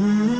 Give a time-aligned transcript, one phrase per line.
[0.00, 0.39] Mm-hmm.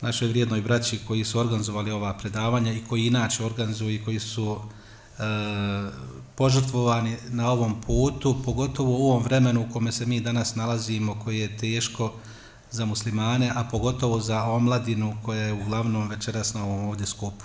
[0.00, 4.56] našoj vrijednoj braći koji su organizovali ova predavanja i koji inače organizuju i koji su
[4.56, 5.22] e,
[6.34, 11.38] požrtvovani na ovom putu, pogotovo u ovom vremenu u kome se mi danas nalazimo, koji
[11.38, 12.12] je teško
[12.70, 17.44] za muslimane, a pogotovo za omladinu koja je uglavnom večeras na ovom ovdje skupu.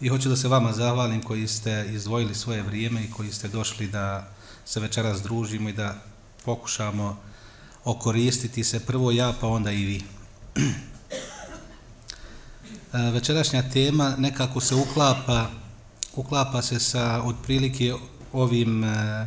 [0.00, 3.86] I hoću da se vama zahvalim koji ste izdvojili svoje vrijeme i koji ste došli
[3.86, 4.28] da
[4.64, 5.94] se večeras družimo i da
[6.44, 7.16] pokušamo
[7.84, 10.02] okoristiti se prvo ja pa onda i vi.
[12.94, 15.46] E, večerašnja tema nekako se uklapa
[16.16, 17.94] uklapa se sa otprilike
[18.32, 19.26] ovim e,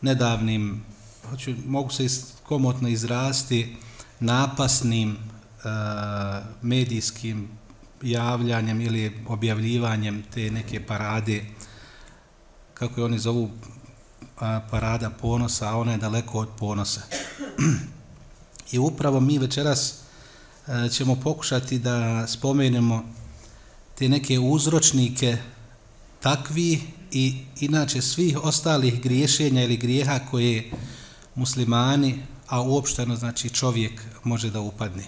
[0.00, 0.84] nedavnim
[1.30, 2.06] hoću, mogu se
[2.42, 3.76] komotno izrasti
[4.20, 5.16] napasnim e,
[6.62, 7.48] medijskim
[8.02, 11.44] javljanjem ili objavljivanjem te neke parade
[12.74, 17.00] kako je oni zovu e, parada ponosa, a ona je daleko od ponosa.
[18.72, 20.03] I upravo mi večeras
[20.68, 23.04] E, ćemo pokušati da spomenemo
[23.98, 25.36] te neke uzročnike
[26.20, 26.80] takvi
[27.12, 30.70] i inače svih ostalih griješenja ili grijeha koje
[31.34, 35.04] muslimani, a uopšteno znači čovjek može da upadne.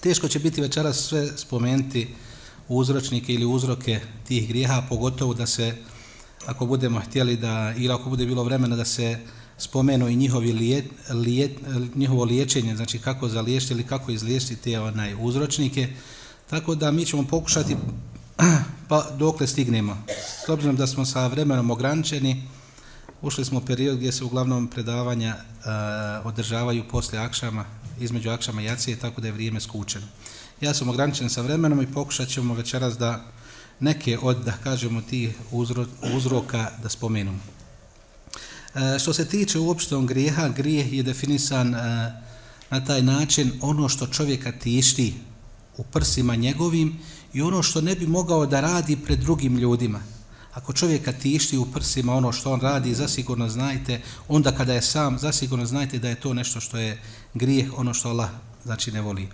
[0.00, 2.08] Teško će biti večeras sve spomenuti
[2.68, 5.76] uzročnike ili uzroke tih grijeha, pogotovo da se,
[6.46, 9.18] ako budemo htjeli da, ili ako bude bilo vremena da se
[9.60, 11.52] spomenu i njihovi lijet, lijet,
[11.94, 15.88] njihovo liječenje, znači kako zaliješiti ili kako izliješiti te onaj uzročnike.
[16.50, 17.76] Tako da mi ćemo pokušati
[18.88, 20.02] pa dokle stignemo.
[20.46, 22.42] S obzirom da smo sa vremenom ograničeni,
[23.22, 27.64] ušli smo u period gdje se uglavnom predavanja uh, održavaju posle akšama,
[28.00, 30.06] između akšama i jacije, tako da je vrijeme skučeno.
[30.60, 33.24] Ja sam ograničen sa vremenom i pokušat ćemo večeras da
[33.80, 37.59] neke od, da kažemo, tih uzro, uzroka da spomenemo.
[38.74, 41.78] E, što se tiče uopštenog grijeha, grijeh je definisan e,
[42.70, 45.14] na taj način ono što čovjeka tišti
[45.76, 46.98] u prsima njegovim
[47.32, 50.00] i ono što ne bi mogao da radi pred drugim ljudima.
[50.52, 55.18] Ako čovjeka tišti u prsima ono što on radi, zasigurno znajte, onda kada je sam,
[55.18, 57.02] zasigurno znajte da je to nešto što je
[57.34, 58.30] grijeh, ono što Allah
[58.64, 59.28] znači ne voli.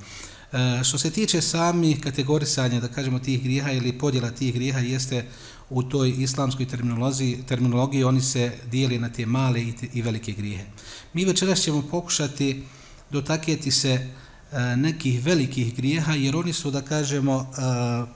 [0.53, 5.27] E, što se tiče sami kategorisanja, da kažemo, tih grijeha ili podjela tih grijeha, jeste
[5.71, 10.33] u toj islamskoj terminologiji, terminologiji oni se dijeli na te male i, te, i velike
[10.33, 10.65] grijehe.
[11.13, 12.63] Mi večeras ćemo pokušati
[13.11, 17.63] dotakjeti se e, nekih velikih grijeha, jer oni su, da kažemo, e,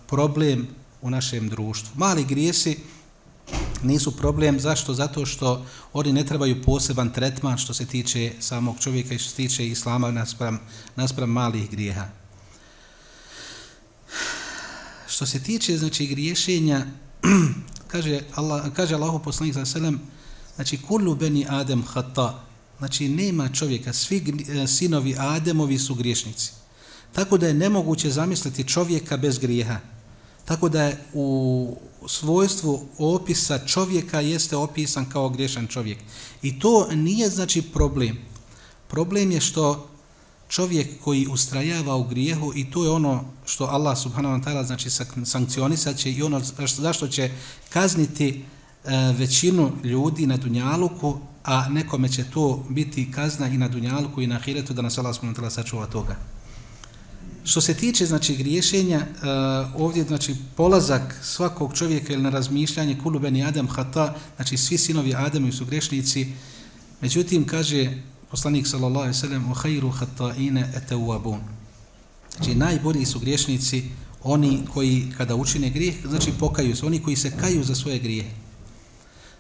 [0.07, 0.69] problem
[1.03, 1.91] u našem društvu.
[1.97, 2.77] Mali grijesi
[3.83, 4.95] nisu problem, zašto?
[4.95, 9.37] Zato što oni ne trebaju poseban tretman što se tiče samog čovjeka i što se
[9.37, 10.61] tiče islama naspram,
[10.97, 12.09] naspram malih grijeha.
[15.09, 16.87] Što se tiče znači griješenja
[17.93, 20.01] kaže Allah kaže Allahu poslanik sa selam
[20.55, 22.45] znači kullu bani adam khata.
[22.79, 23.93] Znači nema čovjeka.
[23.93, 26.53] Svi e, sinovi Ademovi su griješnici.
[27.13, 29.79] Tako da je nemoguće zamisliti čovjeka bez grijeha.
[30.45, 31.77] Tako da je u
[32.07, 35.99] svojstvu opisa čovjeka jeste opisan kao griješan čovjek.
[36.43, 38.19] I to nije znači problem.
[38.89, 39.89] Problem je što
[40.51, 44.91] čovjek koji ustrajava u grijehu i to je ono što Allah subhanahu wa ta'ala znači
[45.25, 47.31] sankcionisat će i ono zašto će
[47.69, 48.29] kazniti
[48.85, 54.27] e, većinu ljudi na Dunjaluku, a nekome će to biti kazna i na Dunjaluku i
[54.27, 56.17] na Ahiretu da nas Allah subhanahu wa ta'ala sačuva toga.
[57.45, 59.07] Što se tiče znači griješenja, e,
[59.77, 65.53] ovdje znači polazak svakog čovjeka ili na razmišljanje kulubeni Adam hata, znači svi sinovi Ademu
[65.53, 66.33] su grešnici,
[67.01, 71.39] međutim kaže poslanik sallallahu alejhi ve sellem u khairu khata'ina atawabun
[72.37, 73.85] znači najbolji su griješnici
[74.23, 78.31] oni koji kada učine grijeh znači pokaju se oni koji se kaju za svoje grijehe.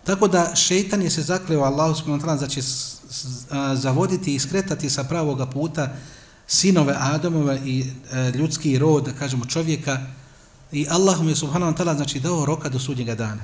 [0.04, 2.62] Tako da šejtan je se zakleo Allahu subhanahu wa ta'ala da će
[3.74, 5.96] zavoditi i skretati sa pravoga puta
[6.46, 10.06] sinove Adamove i e, ljudski rod, da kažemo čovjeka,
[10.72, 13.42] i Allah mu je subhanahu wa ta'ala znači dao roka do sudnjega dana.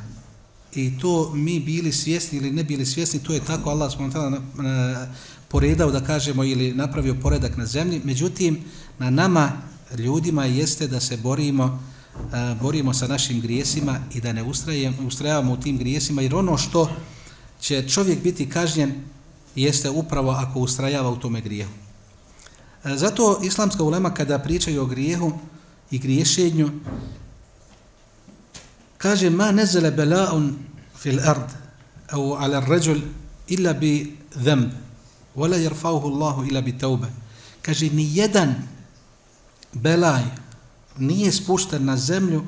[0.74, 3.70] I to mi bili svjesni ili ne bili svjesni, to je tako.
[3.70, 5.08] Allah subhanahu wa ta'ala e,
[5.48, 8.00] poredao, da kažemo, ili napravio poredak na zemlji.
[8.04, 8.64] Međutim,
[8.98, 9.52] na nama,
[9.98, 11.80] ljudima, jeste da se borimo
[12.60, 14.44] borimo sa našim grijesima i da ne
[15.06, 16.90] ustrajavamo u tim grijesima, jer ono što
[17.60, 18.94] će čovjek biti kažnjen
[19.54, 21.72] jeste upravo ako ustrajava u tome grijehu.
[22.84, 25.32] Zato islamska ulema kada pričaju o grijehu
[25.90, 26.70] i griješenju,
[28.98, 30.52] kaže ma nezele bela'un
[30.98, 31.50] fil ard
[32.10, 33.00] au ala ređul
[33.48, 34.70] illa bi zemb
[35.36, 37.06] wala jerfauhu Allahu illa bi taube.
[37.62, 38.54] Kaže ni jedan
[39.72, 40.22] belaj
[40.98, 42.44] nije spušten na zemlju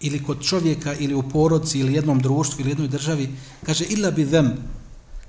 [0.00, 3.34] ili kod čovjeka ili u porodci ili jednom društvu ili jednoj državi,
[3.64, 4.52] kaže illa bi them,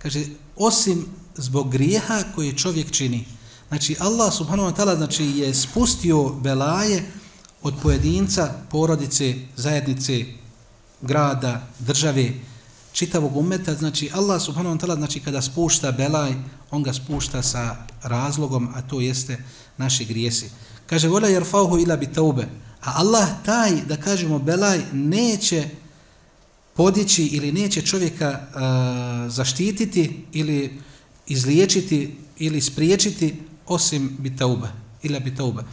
[0.06, 0.26] Kaže
[0.56, 1.06] osim
[1.36, 3.26] zbog grijeha koje čovjek čini.
[3.68, 7.12] Znači Allah subhanahu wa ta'ala znači je spustio belaje
[7.64, 10.26] od pojedinca, porodice, zajednice,
[11.02, 12.34] grada, države,
[12.96, 16.34] čitavog umeta, znači Allah subhanahu wa ta'ala znači kada spušta belaj,
[16.72, 19.38] on ga spušta sa razlogom, a to jeste
[19.78, 20.50] naši grijesi.
[20.86, 22.48] Kaže, vola jerfauhu ila bi taube.
[22.82, 25.70] A Allah taj, da kažemo, belaj neće
[26.74, 30.82] podići ili neće čovjeka uh, zaštititi ili
[31.28, 34.68] izliječiti ili spriječiti osim bitauba
[35.04, 35.64] ila bitauba.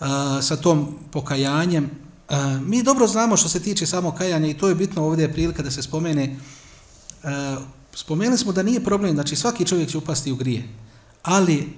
[0.00, 1.90] Uh, e, sa tom pokajanjem
[2.28, 2.34] E,
[2.66, 5.62] mi dobro znamo što se tiče samo kajanja i to je bitno ovdje je prilika
[5.62, 6.36] da se spomene
[7.22, 7.30] uh,
[7.94, 10.68] spomenuli smo da nije problem znači svaki čovjek će upasti u grije
[11.22, 11.72] ali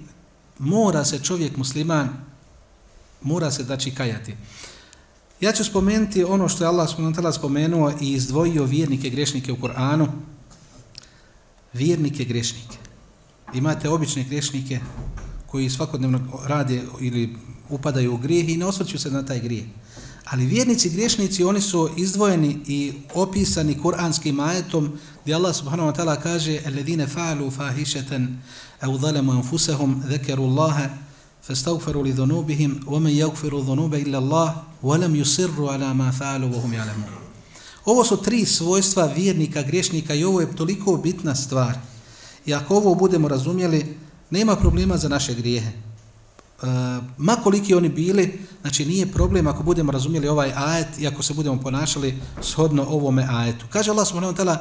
[0.59, 2.09] mora se čovjek musliman
[3.23, 4.35] mora se znači kajati
[5.41, 6.89] Ja ću spomenuti ono što je Allah
[7.35, 10.09] spomenuo i izdvojio vjernike grešnike u Koranu.
[11.73, 12.79] Vjernike grešnike.
[13.55, 14.81] Imate obične grešnike
[15.47, 17.37] koji svakodnevno rade ili
[17.69, 19.65] upadaju u grijeh i ne osvrću se na taj grijeh.
[20.28, 24.92] Ali vjernici griješnici, oni su izdvojeni i opisani kuranskim ajetom
[25.24, 28.28] gdje Allah subhanahu wa ta'ala kaže الَّذِينَ فَعَلُوا فَاهِشَةً
[28.84, 30.90] أَوْ ظَلَمُوا أَنفُسَهُمْ ذَكَرُوا اللَّهَ
[31.44, 37.24] فاستغفروا لذنوبهم ومن يغفر الذنوب الا الله ولم يصروا على ما فعلوا وهم يعلمون
[37.86, 41.78] Ovo su tri svojstva vjernika, griješnika i ovo je toliko bitna stvar.
[42.46, 43.98] I ako ovo budemo razumjeli,
[44.30, 45.72] nema problema za naše grijehe.
[46.63, 46.67] E,
[47.19, 51.35] ma koliki oni bili, znači nije problem ako budemo razumjeli ovaj ajet i ako se
[51.35, 53.67] budemo ponašali shodno ovome ajetu.
[53.71, 54.57] Kaže Allah subhanahu wa ta'ala,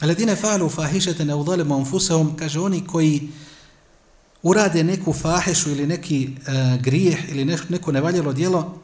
[0.00, 3.28] Aladine fa'alu fahišete ne udalimo anfusahum, kaže oni koji
[4.42, 8.80] urade neku fahešu ili neki uh, grijeh ili neš, neko nevaljelo djelo,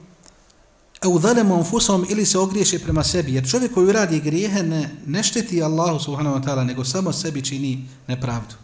[1.02, 3.34] e aw udalemo anfusom ili se ogriješe prema sebi.
[3.34, 7.42] Jer čovjek koji uradi grijehe ne, ne šteti Allahu subhanahu wa ta'ala, nego samo sebi
[7.42, 8.61] čini nepravdu.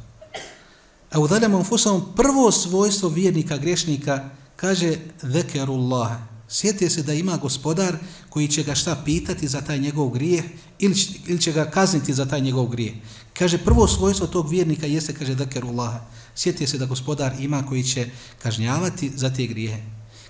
[1.13, 6.13] A udalemo anfusom prvo svojstvo vjernika, grešnika, kaže zekerullah.
[6.49, 7.97] Sjeti se da ima gospodar
[8.29, 10.45] koji će ga šta pitati za taj njegov grijeh
[10.79, 10.95] ili,
[11.27, 12.95] ili će ga kazniti za taj njegov grijeh.
[13.39, 15.95] Kaže, prvo svojstvo tog vjernika jeste, kaže, zekerullah.
[16.35, 18.11] Sjeti se da gospodar ima koji će
[18.43, 19.83] kažnjavati za te grijehe.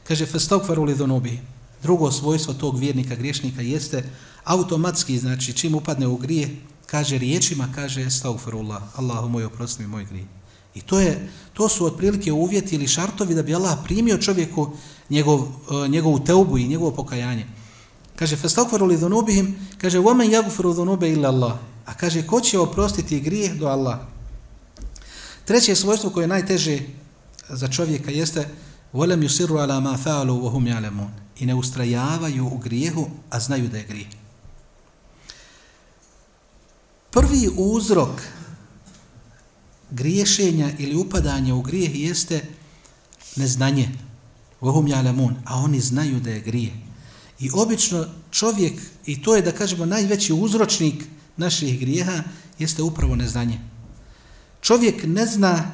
[0.09, 1.41] Kaže, festokvaru li donobi.
[1.83, 4.05] Drugo svojstvo tog vjernika, griješnika jeste
[4.45, 10.05] automatski, znači čim upadne u grije, kaže riječima, kaže, estagfirullah, Allahu moj oprosti mi moj
[10.05, 10.38] grije.
[10.79, 14.71] I to, je, to su otprilike uvjeti ili šartovi da bi Allah primio čovjeku
[15.11, 17.47] njegov, e, njegovu teubu i njegovo pokajanje.
[18.17, 21.57] Kaže, festokvaru لِذُنُوبِهِمْ kaže, وَمَنْ jagfiru ذُنُوبَ إِلَّا اللَّهِ
[21.87, 23.99] A kaže, ko će oprostiti grijeh do Allah?
[25.45, 26.81] Treće svojstvo koje je najteže
[27.49, 28.49] za čovjeka jeste
[28.93, 31.09] وَلَمْ yusiru ala ma fa'alu وَهُمْ يَعْلَمُونَ ya'lamun
[31.39, 34.09] i ne ustrajavaju u grijehu a znaju da je grijeh.
[37.11, 38.23] Prvi uzrok
[39.91, 42.43] griješenja ili upadanja u grijeh jeste
[43.37, 43.89] neznanje.
[44.61, 46.73] Vohum hum a oni znaju da je grije.
[47.41, 48.73] I obično čovjek,
[49.07, 51.05] i to je da kažemo najveći uzročnik
[51.37, 52.23] naših grijeha,
[52.59, 53.61] jeste upravo neznanje
[54.61, 55.73] čovjek ne zna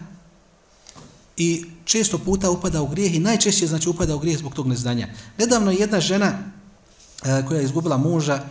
[1.37, 5.09] i često puta upada u grijeh i najčešće znači upada u grijeh zbog tog neznanja.
[5.39, 8.45] Nedavno je jedna žena e, koja je izgubila muža, e,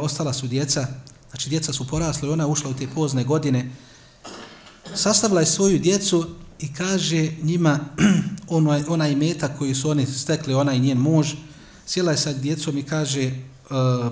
[0.00, 0.86] ostala su djeca,
[1.30, 3.70] znači djeca su porasle i ona ušla u te pozne godine,
[4.94, 6.26] sastavila je svoju djecu
[6.58, 7.78] i kaže njima
[8.48, 11.32] onaj, onaj meta koji su oni stekli, onaj njen muž,
[11.86, 13.32] sjela je sa djecom i kaže e,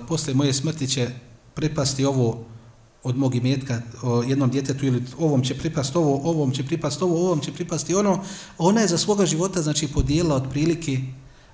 [0.07, 1.09] posle moje smrti će
[1.53, 2.45] pripasti ovo
[3.03, 7.25] od mog imetka o jednom djetetu ili ovom će pripast ovo, ovom će pripast ovo,
[7.25, 8.23] ovom će pripasti ono,
[8.57, 10.99] ona je za svoga života znači podijela otprilike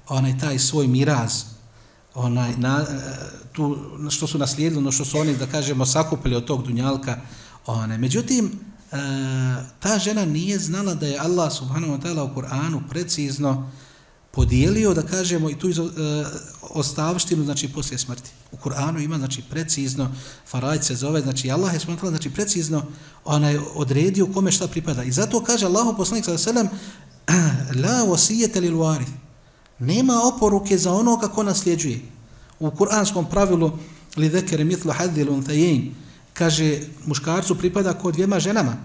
[0.07, 1.43] onaj taj svoj miraz,
[2.15, 2.96] onaj, na, e,
[3.53, 3.77] tu,
[4.10, 7.22] što su naslijedili, no što su oni, da kažemo, sakupili od tog dunjalka.
[7.65, 7.98] One.
[7.98, 8.51] Međutim,
[8.91, 8.98] E,
[9.79, 13.72] ta žena nije znala da je Allah subhanahu wa ta'ala u Kur'anu precizno
[14.32, 15.84] podijelio, da kažemo, i tu iz, e,
[16.62, 18.29] ostavštinu, znači, poslije smrti.
[18.51, 20.12] U Kur'anu ima, znači, precizno,
[20.48, 22.84] Farajt se zove, znači, Allah je smatrala, znači, precizno
[23.25, 25.03] onaj, odredio kome šta pripada.
[25.03, 26.70] I zato kaže Allahu poslanik sa selem,
[27.84, 29.12] la wasijete li luarith.
[29.79, 32.01] Nema oporuke za ono kako nasljeđuje.
[32.60, 33.72] U kuranskom pravilu,
[34.15, 35.96] li dhekere mitlu hadhilu unthajin,
[36.38, 38.75] kaže, muškarcu pripada kod dvijema ženama.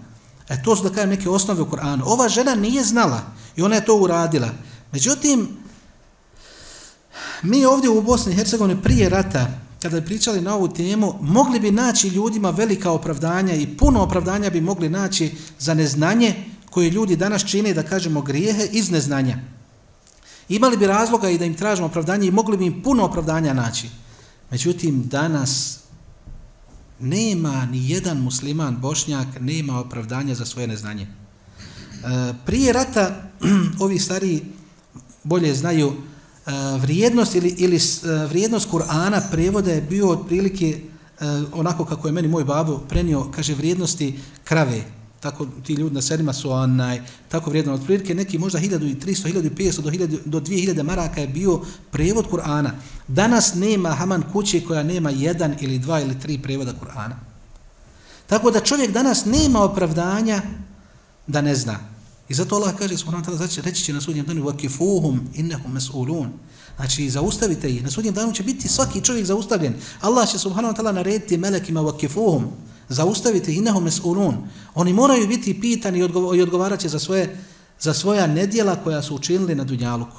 [0.48, 2.04] E to su da kažem neke osnove u Koranu.
[2.06, 3.22] Ova žena nije znala
[3.56, 4.48] i ona je to uradila.
[4.92, 5.48] Međutim,
[7.42, 9.46] mi ovdje u Bosni i Hercegovini prije rata,
[9.82, 14.50] kada bi pričali na ovu temu, mogli bi naći ljudima velika opravdanja i puno opravdanja
[14.50, 19.38] bi mogli naći za neznanje koje ljudi danas čine, da kažemo, grijehe iz neznanja.
[20.48, 23.88] Imali bi razloga i da im tražimo opravdanje i mogli bi im puno opravdanja naći.
[24.50, 25.81] Međutim, danas
[27.02, 31.02] nema ni jedan musliman, bošnjak, nema opravdanja za svoje neznanje.
[31.02, 33.30] E, prije rata,
[33.84, 34.42] ovi stariji
[35.24, 40.80] bolje znaju e, vrijednost ili, ili e, vrijednost Kur'ana prevoda je bio otprilike
[41.20, 46.01] e, onako kako je meni moj babo prenio, kaže vrijednosti krave Tako ti ljudi na
[46.01, 47.73] selima su onaj, tako vrijedno.
[47.73, 52.71] Otprilike neki možda 1300, 1500 do, 1000, do 2000 maraka je bio prevod Kur'ana.
[53.07, 57.15] Danas nema Haman kuće koja nema jedan ili dva ili tri prevoda Kur'ana.
[58.27, 60.41] Tako da čovjek danas nema opravdanja
[61.27, 61.79] da ne zna.
[62.29, 65.73] I zato Allah kaže, subhanahu wa ta'ala, znači, reći će na sudnjem danu, وَكِفُوهُمْ إِنَّهُمْ
[65.73, 66.27] مَسْئُولُونَ
[66.75, 67.83] Znači, zaustavite ih.
[67.83, 69.73] Na sudnjem danu će biti svaki čovjek zaustavljen.
[70.01, 72.43] Allah će, subhanahu wa ta'ala, narediti melekima, وَكِفُوهُمْ
[72.92, 74.36] zaustavite innahum mes'ulun.
[74.74, 75.98] Oni moraju biti pitani
[76.36, 77.36] i odgovarati za svoje
[77.82, 80.16] za svoja nedjela koja su učinili na dunjaluku.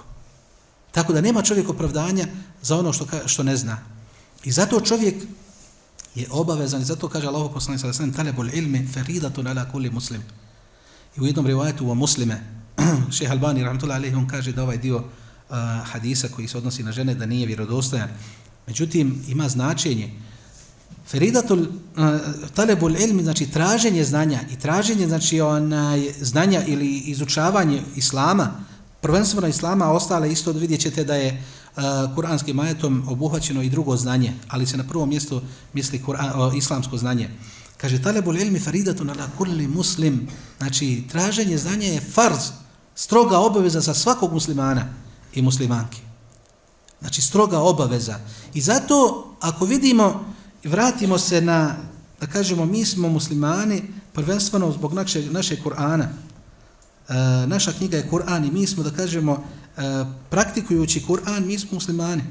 [0.91, 2.27] Tako da nema čovjek opravdanja
[2.61, 3.77] za ono što što ne zna.
[4.43, 5.15] I zato čovjek
[6.15, 10.21] je obavezan, i zato kaže Allah poslani sada sam, talebul ilmi faridatun ala kuli muslim.
[11.17, 12.43] I u jednom rivajetu o muslime,
[13.17, 15.05] šeha Albani, rahmatullahi on kaže da ovaj dio uh,
[15.83, 18.09] hadisa koji se odnosi na žene, da nije vjerodostojan.
[18.67, 20.32] Međutim, ima značenje, uh,
[21.07, 21.67] Feridatul uh,
[22.55, 28.51] talebul ilmi, znači traženje znanja i traženje znači onaj, znanja ili izučavanje islama,
[29.01, 31.43] prvenstveno islama, a ostale isto vidjet ćete da je
[31.75, 31.83] uh,
[32.15, 35.41] kuranskim majetom obuhvaćeno i drugo znanje, ali se na prvo mjesto
[35.73, 37.29] misli Kur'an, uh, islamsko znanje.
[37.77, 40.27] Kaže, talebul ilmi feridatun ala kulli muslim.
[40.57, 42.51] Znači, traženje znanja je farz,
[42.95, 44.85] stroga obaveza za svakog muslimana
[45.33, 45.99] i muslimanki.
[47.01, 48.19] Znači, stroga obaveza.
[48.53, 50.32] I zato, ako vidimo,
[50.63, 51.75] vratimo se na,
[52.21, 56.05] da kažemo, mi smo muslimani, prvenstveno zbog naše, naše Kur'ana.
[57.09, 59.43] E, naša knjiga je Kur'an i mi smo, da kažemo,
[59.77, 59.81] e,
[60.29, 62.23] praktikujući Kur'an, mi smo muslimani.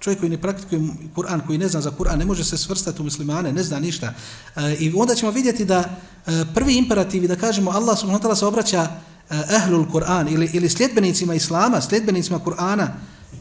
[0.00, 0.80] Čovjek koji ne praktikuje
[1.14, 4.14] Kur'an, koji ne zna za Kur'an, ne može se svrstati u muslimane, ne zna ništa.
[4.56, 5.84] E, I onda ćemo vidjeti da
[6.26, 8.88] e, prvi imperativi, da kažemo, Allah subhanahu wa ta'ala se obraća
[9.30, 12.86] e, ehlul Kur'an ili, ili sljedbenicima Islama, sljedbenicima Kur'ana,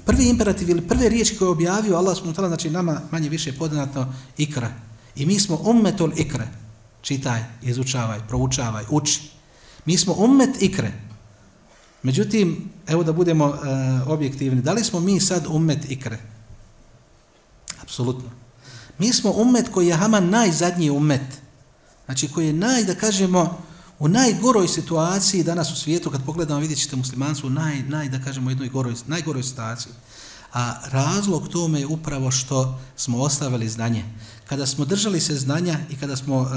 [0.05, 3.53] prvi imperativ ili prve riječi koje je objavio Allah subhanahu ta'ala, znači nama manje više
[3.53, 4.71] podanatno ikra.
[5.15, 6.47] I mi smo ummetul ikre.
[7.01, 9.21] Čitaj, izučavaj, proučavaj, uči.
[9.85, 10.91] Mi smo ummet ikre.
[12.03, 13.59] Međutim, evo da budemo e,
[14.07, 16.17] objektivni, da li smo mi sad ummet ikre?
[17.81, 18.29] Apsolutno.
[18.97, 21.41] Mi smo ummet koji je Haman najzadnji ummet.
[22.05, 23.61] Znači koji je naj, da kažemo,
[24.01, 28.19] u najgoroj situaciji danas u svijetu, kad pogledamo, vidjet ćete muslimanstvo u naj, naj, da
[28.19, 29.93] kažemo, jednoj goroj, najgoroj situaciji.
[30.53, 34.05] A razlog tome je upravo što smo ostavili znanje.
[34.45, 36.49] Kada smo držali se znanja i kada smo uh,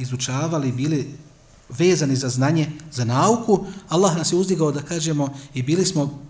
[0.00, 1.18] izučavali, bili
[1.68, 6.22] vezani za znanje, za nauku, Allah nas je uzdigao da kažemo i bili smo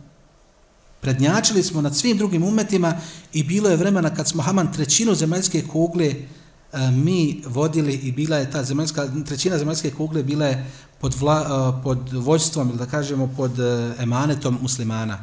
[1.01, 2.95] Prednjačili smo nad svim drugim umetima
[3.33, 6.42] i bilo je vremena kad smo Haman trećinu zemaljske kugle uh,
[6.73, 10.67] E, mi vodili i bila je ta zemaljska, trećina zemaljske kugle bila je
[11.01, 11.41] pod, vla,
[11.79, 15.19] e, pod vođstvom ili da kažemo pod e, emanetom muslimana.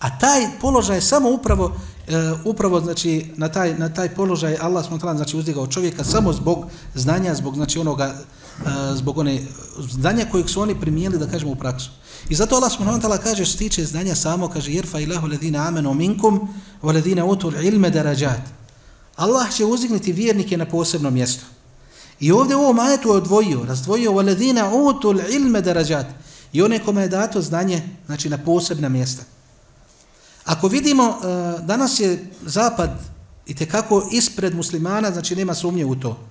[0.00, 1.76] A taj položaj je samo upravo,
[2.44, 7.34] upravo znači, na, taj, na taj položaj Allah smo znači, uzdigao čovjeka samo zbog znanja,
[7.34, 8.14] zbog znači, onoga,
[8.94, 9.40] zbog one
[9.90, 11.90] znanja kojeg su oni primijeli da kažemo, u praksu.
[12.28, 15.68] I zato Allah subhanahu wa ta'ala kaže što tiče znanja samo, kaže yerfa ilahu ladina
[15.68, 16.48] amanu minkum
[16.82, 18.57] wa ladina utul ilma darajat.
[19.18, 21.44] Allah će uzdigniti vjernike na posebno mjesto.
[22.20, 26.06] I ovdje u ovom ajetu je odvojio, razdvojio wa utul ilme darajat.
[26.52, 29.22] I one kome je dato znanje, znači na posebna mjesta.
[30.44, 32.90] Ako vidimo, eh, danas je zapad
[33.46, 36.27] i kako ispred muslimana, znači nema sumnje u to.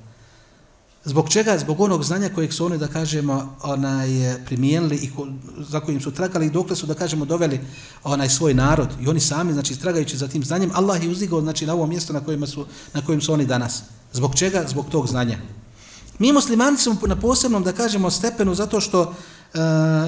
[1.08, 1.58] Zbog čega?
[1.58, 6.02] Zbog onog znanja kojeg su oni, da kažemo, onaj, eh, primijenili i ko, za kojim
[6.02, 7.60] su tragali i dokle su, da kažemo, doveli
[8.04, 8.90] onaj svoj narod.
[9.02, 12.14] I oni sami, znači, tragajući za tim znanjem, Allah je uzdigao, znači, na ovo mjesto
[12.14, 13.84] na, kojima su, na kojim su oni danas.
[14.14, 14.66] Zbog čega?
[14.68, 15.38] Zbog tog znanja.
[16.20, 19.12] Mi muslimani smo na posebnom, da kažemo, stepenu zato što uh,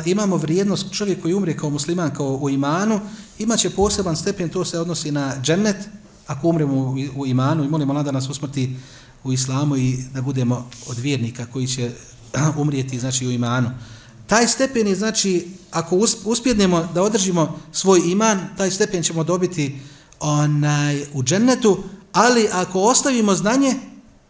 [0.06, 3.00] imamo vrijednost čovjek koji umre kao musliman, kao u imanu,
[3.38, 5.78] imaće poseban stepen, to se odnosi na džennet,
[6.28, 8.76] ako umremo u, u imanu i molimo nada nas usmrti
[9.24, 11.92] u islamu i da budemo od vjernika koji će
[12.62, 13.70] umrijeti znači u imanu.
[14.28, 19.80] Taj stepen je znači ako uspjednemo da održimo svoj iman, taj stepen ćemo dobiti
[20.20, 21.84] onaj u džennetu,
[22.14, 23.76] ali ako ostavimo znanje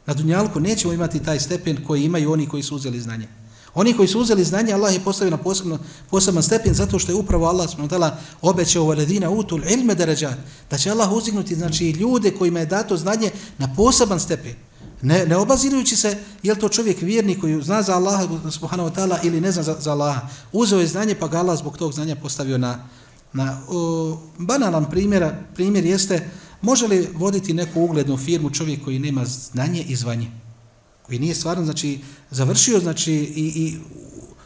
[0.05, 3.27] na dunjalku nećemo imati taj stepen koji imaju oni koji su uzeli znanje.
[3.73, 5.77] Oni koji su uzeli znanje, Allah je postavio na posebno,
[6.09, 10.37] poseban stepen zato što je upravo Allah smo dala obećao valedina utul ilme deređat,
[10.71, 14.68] da će Allah uzignuti znači, ljude kojima je dato znanje na poseban stepen.
[15.01, 18.95] Ne, ne obazirujući se, je li to čovjek vjerni koji zna za Allaha subhanahu wa
[18.95, 20.27] ta'ala ili ne zna za, za Allaha.
[20.51, 22.83] Uzeo je znanje pa ga Allah zbog tog znanja postavio na,
[23.33, 26.29] na o, banalan primjer, primjer jeste
[26.61, 30.31] može li voditi neku uglednu firmu čovjek koji nema znanje i zvanje?
[31.01, 31.99] Koji nije stvarno znači
[32.31, 33.77] završio znači i, i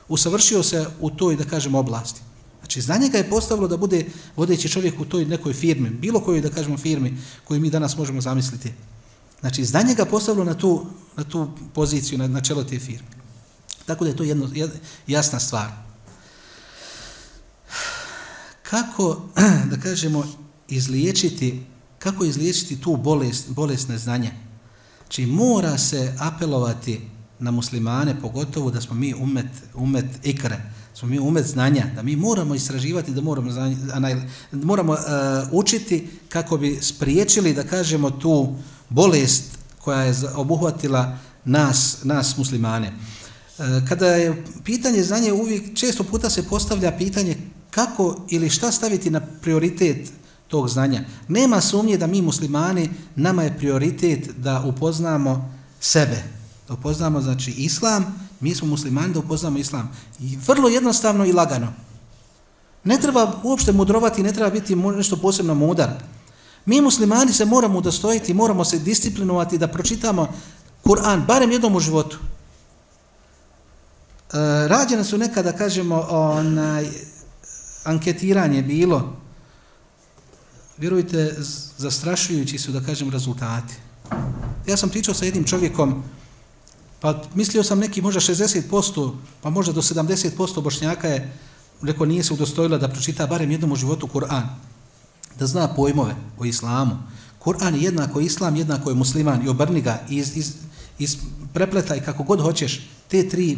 [0.08, 2.22] usavršio se u toj da kažemo oblasti.
[2.60, 4.06] Znači znanje ga je postavilo da bude
[4.36, 8.22] vodeći čovjek u toj nekoj firmi bilo kojoj da kažemo firmi koju mi danas možemo
[8.22, 8.72] zamisliti.
[9.44, 10.86] Znači, znanje ga postavilo na tu,
[11.18, 13.08] na tu poziciju, na, na čelo te firme.
[13.86, 14.50] Tako da je to jedno,
[15.08, 15.68] jasna stvar.
[18.64, 19.22] Kako,
[19.72, 20.24] da kažemo,
[20.68, 21.64] izliječiti,
[22.00, 24.32] kako izliječiti tu bolest, bolestne znanje?
[25.02, 27.02] Znači, mora se apelovati
[27.40, 30.58] na muslimane, pogotovo da smo mi umet, umet ikre,
[30.94, 35.00] smo mi umet znanja, da mi moramo istraživati, da moramo, znanje, moramo uh,
[35.52, 38.56] učiti kako bi spriječili, da kažemo, tu
[38.90, 39.44] bolest
[39.80, 42.88] koja je obuhvatila nas, nas muslimane.
[42.88, 47.38] E, kada je pitanje znanje uvijek, često puta se postavlja pitanje
[47.72, 50.12] kako ili šta staviti na prioritet
[50.48, 51.04] tog znanja.
[51.28, 56.24] Nema sumnje da mi muslimani, nama je prioritet da upoznamo sebe.
[56.68, 59.92] Da upoznamo znači islam, mi smo muslimani da upoznamo islam.
[60.20, 61.74] I vrlo jednostavno i lagano.
[62.84, 65.90] Ne treba uopšte mudrovati, ne treba biti nešto posebno mudar.
[66.66, 70.28] Mi muslimani se moramo udostojiti, moramo se disciplinovati da pročitamo
[70.84, 72.18] Kur'an, barem jednom u životu.
[72.18, 72.28] E,
[74.68, 76.88] rađene su nekada, kažemo, onaj,
[77.84, 79.16] anketiranje bilo,
[80.78, 81.36] vjerujte,
[81.78, 83.74] zastrašujući su, da kažem, rezultati.
[84.68, 86.04] Ja sam pričao sa jednim čovjekom,
[87.00, 89.12] pa mislio sam neki možda 60%,
[89.42, 91.38] pa možda do 70% bošnjaka je,
[91.82, 94.73] rekao, nije se udostojila da pročita barem jednom u životu Kur'an
[95.40, 96.98] da zna pojmove o islamu.
[97.40, 100.54] Kur'an je jednako islam, jednako je musliman i obrni ga iz, iz,
[101.00, 101.18] iz
[101.54, 103.58] prepletaj kako god hoćeš te tri,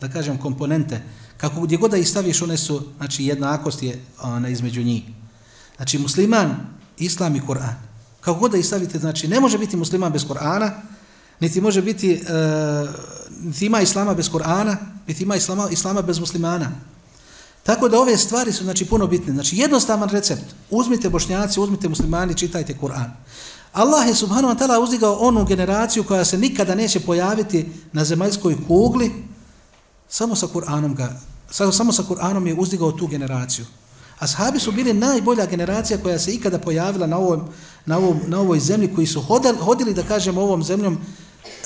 [0.00, 1.02] da kažem, komponente,
[1.36, 5.02] kako gdje god da ih staviš, one su, znači, jednakost je ona, između njih.
[5.76, 6.56] Znači, musliman,
[6.98, 7.74] islam i Kur'an.
[8.20, 10.70] Kako god da ih stavite, znači, ne može biti musliman bez Kur'ana,
[11.40, 12.20] niti može biti, e,
[13.40, 16.70] niti ima islama bez Kur'ana, niti ima islama, islama bez muslimana.
[17.62, 19.32] Tako da ove stvari su znači puno bitne.
[19.32, 20.44] Znači jednostavan recept.
[20.70, 23.10] Uzmite bošnjaci, uzmite muslimani, čitajte Kur'an.
[23.72, 28.56] Allah je subhanahu wa ta'ala uzdigao onu generaciju koja se nikada neće pojaviti na zemaljskoj
[28.66, 29.12] kugli.
[30.08, 31.20] Samo sa Kur'anom ga
[31.50, 33.66] samo sa Kur'anom je uzdigao tu generaciju.
[34.18, 37.48] Ashabi su bili najbolja generacija koja se ikada pojavila na ovom,
[37.86, 40.98] na ovom, na ovoj zemlji koji su hodali, hodili da kažemo ovom zemljom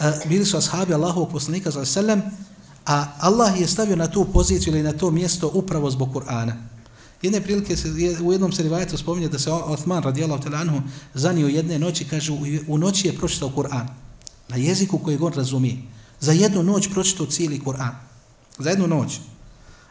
[0.01, 2.47] eh, bili su ashabi Allahovog poslanika sallallahu alejhi ve sellem
[2.87, 6.53] A Allah je stavio na tu poziciju ili na to mjesto upravo zbog Kur'ana.
[7.23, 7.89] Jedne prilike se,
[8.23, 10.83] u jednom se rivajetu spominje da se Osman radijallahu ta'la anhu
[11.15, 12.33] zanio jedne noći, kaže
[12.69, 13.87] u noći je pročitao Kur'an.
[14.49, 15.77] Na jeziku kojeg on razumije.
[16.21, 17.93] Za jednu noć pročitao cijeli Kur'an.
[18.59, 19.19] Za jednu noć.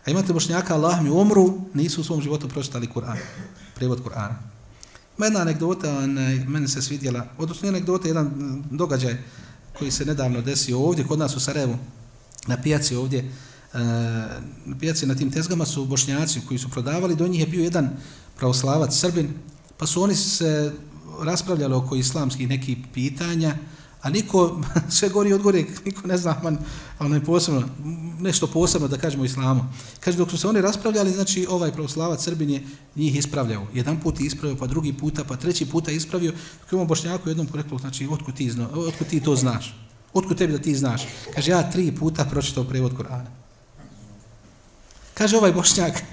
[0.06, 3.17] A imate bošnjaka, Allah mi umru, nisu u svom životu pročitali Kur'an.
[3.75, 4.36] Prevod Kur'ana.
[5.17, 6.08] Ima jedna anegdota,
[6.47, 9.17] meni se svidjela, odnosno anegdota, jedan događaj
[9.79, 11.77] koji se nedavno desio ovdje, kod nas u Sarajevu,
[12.47, 13.79] na pijaci ovdje, e,
[14.65, 17.89] na pijaci na tim tezgama su bošnjaci koji su prodavali, do njih je bio jedan
[18.38, 19.34] pravoslavac, srbin,
[19.77, 20.73] pa su oni se
[21.21, 23.56] raspravljali oko islamskih nekih pitanja,
[24.01, 24.62] a niko,
[24.97, 26.58] sve gori od gore, niko ne zna, man,
[26.99, 27.63] ono je posebno,
[28.19, 29.63] nešto posebno da kažemo islamu.
[29.99, 32.63] Kaže, dok su se oni raspravljali, znači ovaj pravoslavac Srbin je
[32.95, 33.67] njih ispravljao.
[33.73, 36.32] Jedan put je ispravio, pa drugi puta, pa treći puta je ispravio.
[36.62, 39.75] Kako imamo Bošnjaku jednom poreklo, znači, otkud ti, zna, otkud ti to znaš?
[40.13, 41.02] Otkud tebi da ti znaš?
[41.36, 43.32] Kaže, ja tri puta pročitao prevod Korana.
[45.13, 46.04] Kaže ovaj bošnjak,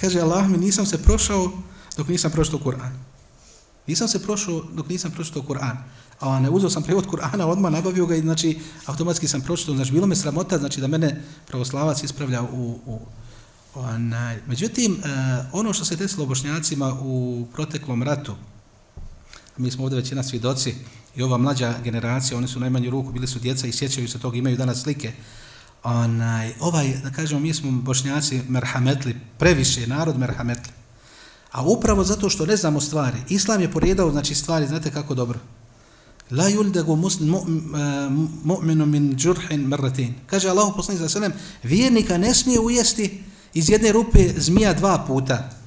[0.00, 1.52] kaže, Allah mi nisam se prošao
[1.96, 2.92] dok nisam pročitao Kur'an.
[3.86, 5.76] Nisam se prošao dok nisam pročitao Kur'an.
[6.20, 9.74] A ne uzeo sam prevod Kur'ana, odmah nabavio ga i znači, automatski sam pročitao.
[9.74, 12.78] Znači, bilo me sramota, znači, da mene pravoslavac ispravlja u...
[12.86, 12.98] u
[13.74, 14.38] onaj.
[14.46, 15.08] Međutim, e,
[15.52, 18.34] ono što se desilo bošnjacima u proteklom ratu,
[19.56, 20.74] mi smo ovdje većina svjedoci
[21.18, 24.36] i ova mlađa generacija, oni su najmanju ruku, bili su djeca i sjećaju se toga,
[24.36, 25.12] imaju danas slike.
[25.82, 30.72] Onaj, ovaj, da kažemo, mi smo bošnjaci merhametli, previše narod merhametli.
[31.52, 35.38] A upravo zato što ne znamo stvari, Islam je porijedao, znači stvari, znate kako dobro.
[36.30, 37.24] La yuldegu e,
[38.44, 40.14] mu'minu min džurhin marratin.
[40.26, 45.57] Kaže Allah poslanik za selem, vjernika ne smije ujesti iz jedne rupe zmija dva puta.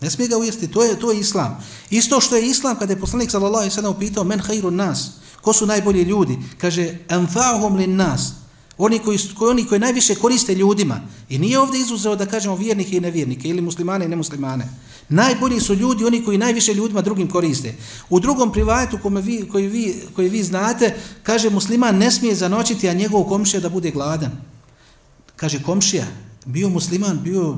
[0.00, 1.64] Ne smije ga ujesti, to je, to je islam.
[1.90, 5.10] Isto što je islam kada je poslanik sallallahu alejhi ve sellem upitao men khairun nas,
[5.40, 6.38] ko su najbolji ljudi?
[6.58, 8.32] Kaže anfa'uhum lin nas.
[8.78, 11.00] Oni koji, koji, oni koji najviše koriste ljudima.
[11.28, 14.68] I nije ovdje izuzeo da kažemo vjernike i nevjernike, ili muslimane i nemuslimane.
[15.08, 17.74] Najbolji su ljudi, oni koji najviše ljudima drugim koriste.
[18.10, 22.88] U drugom privajetu kome vi, koji, vi, koji vi znate, kaže musliman ne smije zanoćiti,
[22.88, 24.30] a njegov komšija da bude gladan.
[25.36, 26.06] Kaže komšija,
[26.44, 27.56] bio musliman, bio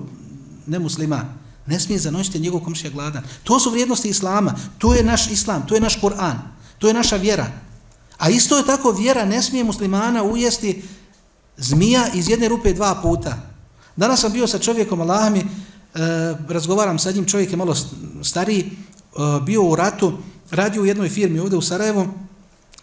[0.66, 1.47] nemusliman.
[1.68, 3.22] Ne smije zanoćiti njegov komšija gladan.
[3.44, 4.54] To su vrijednosti islama.
[4.78, 6.36] To je naš islam, to je naš Kur'an.
[6.78, 7.46] To je naša vjera.
[8.18, 10.82] A isto je tako vjera, ne smije muslimana ujesti
[11.56, 13.36] zmija iz jedne rupe dva puta.
[13.96, 15.46] Danas sam bio sa čovjekom Allahami, e,
[16.48, 17.74] razgovaram sa njim, čovjek je malo
[18.22, 18.70] stariji, e,
[19.46, 20.18] bio u ratu,
[20.50, 22.08] radio u jednoj firmi ovdje u Sarajevu,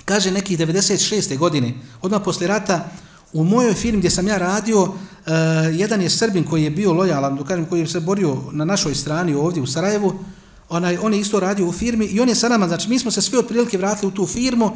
[0.06, 1.38] kaže nekih 96.
[1.38, 2.90] godine, odmah posle rata,
[3.36, 4.92] u mojoj firmi gdje sam ja radio, uh,
[5.72, 9.34] jedan je Srbin koji je bio lojalan, kažem, koji je se borio na našoj strani
[9.34, 10.14] ovdje u Sarajevu,
[10.70, 13.12] onaj, on je isto radio u firmi i on je sa nama, znači mi smo
[13.12, 14.72] se svi otprilike vratili u tu firmu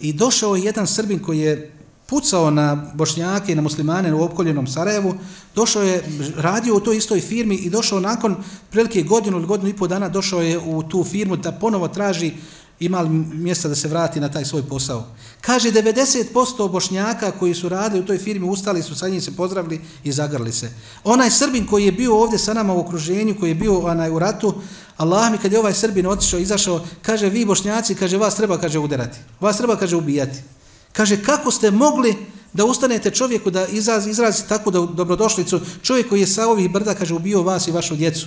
[0.00, 1.72] i došao je jedan Srbin koji je
[2.06, 5.14] pucao na bošnjake i na muslimane u opkoljenom Sarajevu,
[5.54, 6.02] došao je,
[6.36, 8.36] radio u toj istoj firmi i došao nakon
[8.70, 12.32] prilike godinu ili godinu i pol dana došao je u tu firmu da ponovo traži
[12.80, 15.06] ima li mjesta da se vrati na taj svoj posao.
[15.40, 19.80] Kaže 90% bošnjaka koji su radili u toj firmi ustali su sa njim se pozdravili
[20.04, 20.70] i zagrli se.
[21.04, 24.18] Onaj Srbin koji je bio ovdje sa nama u okruženju, koji je bio onaj, u
[24.18, 24.54] ratu,
[24.96, 28.78] Allah mi kad je ovaj Srbin otišao, izašao, kaže vi bošnjaci, kaže vas treba kaže
[28.78, 30.38] udarati, vas treba kaže ubijati.
[30.92, 32.16] Kaže kako ste mogli
[32.52, 37.14] da ustanete čovjeku da izraz, izrazi takvu dobrodošlicu, čovjek koji je sa ovih brda, kaže
[37.14, 38.26] ubio vas i vašu djecu.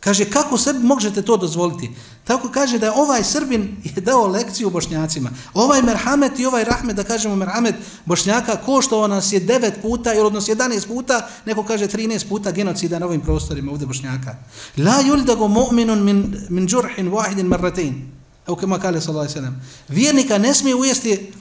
[0.00, 1.90] Kaže, kako sebi možete to dozvoliti?
[2.24, 5.30] Tako kaže da ovaj Srbin je dao lekciju bošnjacima.
[5.54, 10.26] Ovaj merhamet i ovaj rahmet, da kažemo merhamet bošnjaka, koštao nas je devet puta, ili
[10.26, 14.36] odnos 11 puta, neko kaže 13 puta genocida na ovim prostorima ovdje bošnjaka.
[14.76, 18.12] La yuldagu mu'minun min, min džurhin wahidin marratin.
[18.46, 19.62] Evo kema kale sallallahu sallam.
[19.88, 21.32] Vjernika ne smije ujesti,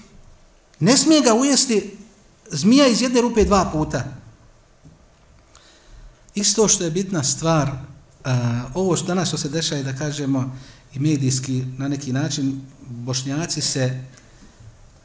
[0.79, 1.97] ne smije ga ujesti
[2.51, 4.03] zmija iz jedne rupe dva puta.
[6.35, 7.71] Isto što je bitna stvar,
[8.27, 10.57] A, ovo što danas što se dešava da kažemo
[10.93, 14.03] i medijski na neki način bošnjaci se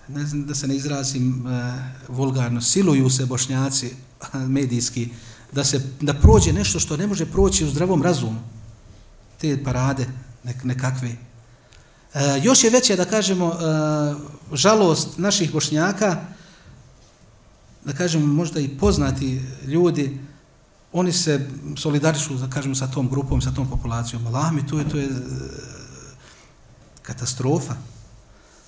[0.08, 3.94] ne znam da se ne izrazim a, vulgarno siluju se bošnjaci
[4.34, 5.08] medijski
[5.52, 8.40] da se da prođe nešto što ne može proći u zdravom razumu.
[9.38, 10.06] Te parade
[10.44, 11.08] nek, nekakve.
[11.08, 13.56] Uh, još je veće da kažemo uh,
[14.58, 16.24] žalost naših bošnjaka
[17.84, 20.18] da kažemo možda i poznati ljudi
[20.92, 24.26] oni se solidarišu, da kažemo, sa tom grupom, sa tom populacijom.
[24.26, 25.10] Allah mi, to je, to je e,
[27.02, 27.74] katastrofa.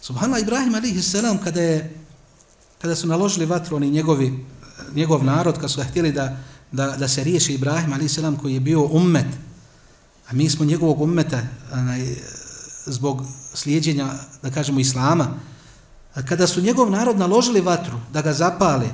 [0.01, 1.97] Subhanallah, Ibrahim alihi selam, kada, je,
[2.83, 4.45] kada su naložili vatru, oni njegovi,
[4.95, 6.37] njegov narod, kada su ga htjeli da,
[6.73, 9.27] da, da se riješi Ibrahim alihi selam koji je bio ummet,
[10.29, 12.17] a mi smo njegovog ummeta anaj,
[12.87, 13.23] zbog
[13.55, 15.29] slijedjenja, da kažemo, Islama,
[16.29, 18.89] kada su njegov narod naložili vatru, da ga zapale,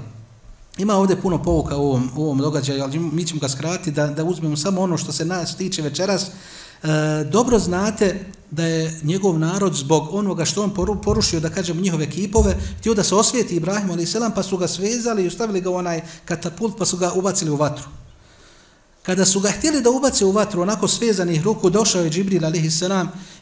[0.79, 4.07] Ima ovdje puno povuka u ovom, u ovom događaju, ali mi ćemo ga skratiti da,
[4.07, 6.27] da uzmemo samo ono što se nas tiče večeras.
[6.27, 6.87] E,
[7.25, 12.57] dobro znate da je njegov narod zbog onoga što on porušio, da kažem, njihove kipove,
[12.79, 14.17] htio da se osvijeti Ibrahim a.s.
[14.35, 17.57] pa su ga svezali i ustavili ga u onaj katapult pa su ga ubacili u
[17.57, 17.85] vatru.
[19.03, 22.83] Kada su ga htjeli da ubace u vatru, onako svezanih ruku, došao je Džibril a.s.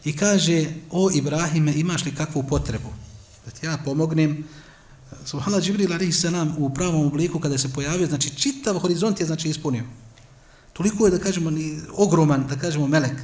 [0.05, 2.88] i kaže, o Ibrahime, imaš li kakvu potrebu?
[3.45, 4.45] Da ti ja pomognem,
[5.25, 9.49] Subhanallah Džibril alaihi salam u pravom obliku kada se pojavio, znači čitav horizont je znači
[9.49, 9.85] ispunio.
[10.73, 13.16] Toliko je da kažemo ni ogroman, da kažemo melek.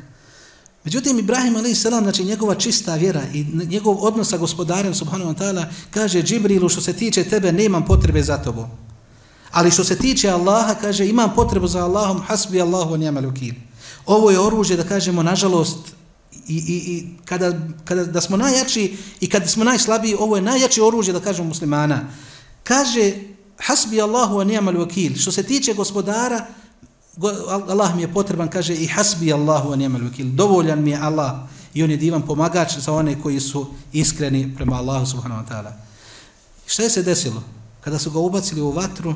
[0.84, 5.38] Međutim Ibrahim alaihi salam, znači njegova čista vjera i njegov odnos sa gospodarem subhanahu wa
[5.38, 8.66] ta'ala kaže Džibrilu što se tiče tebe nemam potrebe za tobom.
[9.50, 13.54] Ali što se tiče Allaha kaže imam potrebu za Allahom hasbi Allahu wa ni'mal wakeel.
[14.06, 15.78] Ovo je oružje da kažemo nažalost
[16.48, 17.52] i, i, i kada,
[17.84, 22.00] kada da smo najjači i kada smo najslabiji, ovo je najjače oružje da kažemo muslimana.
[22.64, 23.12] Kaže,
[23.58, 25.18] hasbi Allahu wa ni'mal wakil.
[25.18, 26.46] Što se tiče gospodara,
[27.68, 30.26] Allah mi je potreban, kaže, i hasbi Allahu wa ni'mal wakil.
[30.26, 31.32] Dovoljan mi je Allah
[31.74, 35.72] i on je divan pomagač za one koji su iskreni prema Allahu subhanahu wa ta'ala.
[36.66, 37.42] Šta je se desilo?
[37.80, 39.14] Kada su ga ubacili u vatru,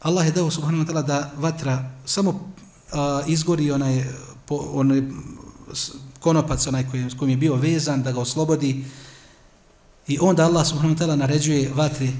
[0.00, 2.38] Allah je dao subhanahu wa ta'ala da vatra samo uh,
[3.26, 4.04] izgori onaj
[4.46, 5.02] po, onaj,
[6.20, 8.84] konopac onaj koji, kojim je bio vezan, da ga oslobodi.
[10.06, 12.12] I onda Allah subhanahu wa ta'ala naređuje vatri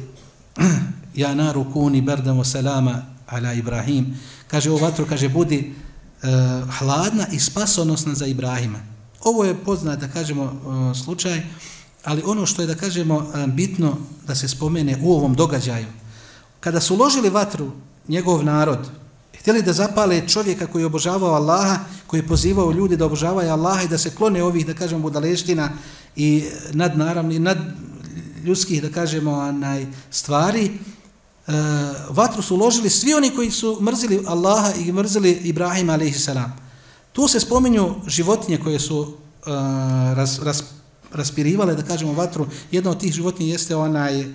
[1.14, 4.16] ja naru kuni berdamo selama ala Ibrahim.
[4.48, 5.72] Kaže o vatru, kaže budi
[6.22, 8.78] uh, hladna i spasonosna za Ibrahima.
[9.24, 11.42] Ovo je poznat, da kažemo, uh, slučaj,
[12.04, 15.86] ali ono što je, da kažemo, uh, bitno da se spomene u ovom događaju.
[16.60, 17.72] Kada su ložili vatru
[18.08, 18.88] njegov narod,
[19.44, 23.82] htjeli da zapale čovjeka koji je obožavao Allaha, koji je pozivao ljudi da obožavaju Allaha
[23.82, 25.68] i da se klone ovih, da kažemo, budaleština
[26.16, 27.58] i nad naravni, nad
[28.44, 31.52] ljudskih, da kažemo, onaj, stvari, e,
[32.08, 36.28] vatru su uložili svi oni koji su mrzili Allaha i mrzili Ibrahima, a.s.
[37.12, 39.50] Tu se spominju životinje koje su e,
[40.14, 40.64] ras, ras,
[41.12, 42.46] raspirivale, da kažemo, vatru.
[42.70, 44.26] Jedna od tih životinja jeste onaj e,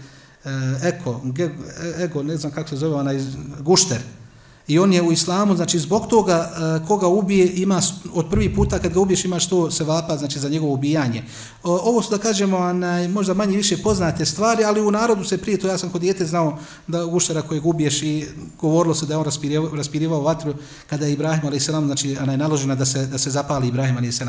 [0.84, 1.50] eko, ge,
[2.00, 3.20] ego, ne znam kako se zove, onaj
[3.60, 4.02] gušter.
[4.70, 7.82] I on je u islamu, znači zbog toga e, koga ubije, ima
[8.14, 11.24] od prvi puta kad ga ubiješ imaš to se vapa, znači za njegovo ubijanje.
[11.64, 15.58] Ovo su da kažemo onaj, možda manje više poznate stvari, ali u narodu se prije
[15.58, 18.26] to, ja sam kod dijete znao da guštara kojeg ubiješ i
[18.62, 20.54] govorilo se da je on raspirivao, raspirivao vatru
[20.90, 21.70] kada je Ibrahim a.s.
[21.70, 24.22] znači ona je naložena da se, da se zapali Ibrahim a.s.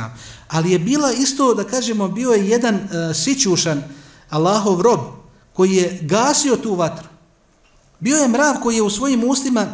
[0.48, 3.82] Ali je bila isto, da kažemo, bio je jedan uh, sićušan
[4.30, 5.00] Allahov rob
[5.52, 7.08] koji je gasio tu vatru.
[8.00, 9.66] Bio je mrav koji je u svojim ustima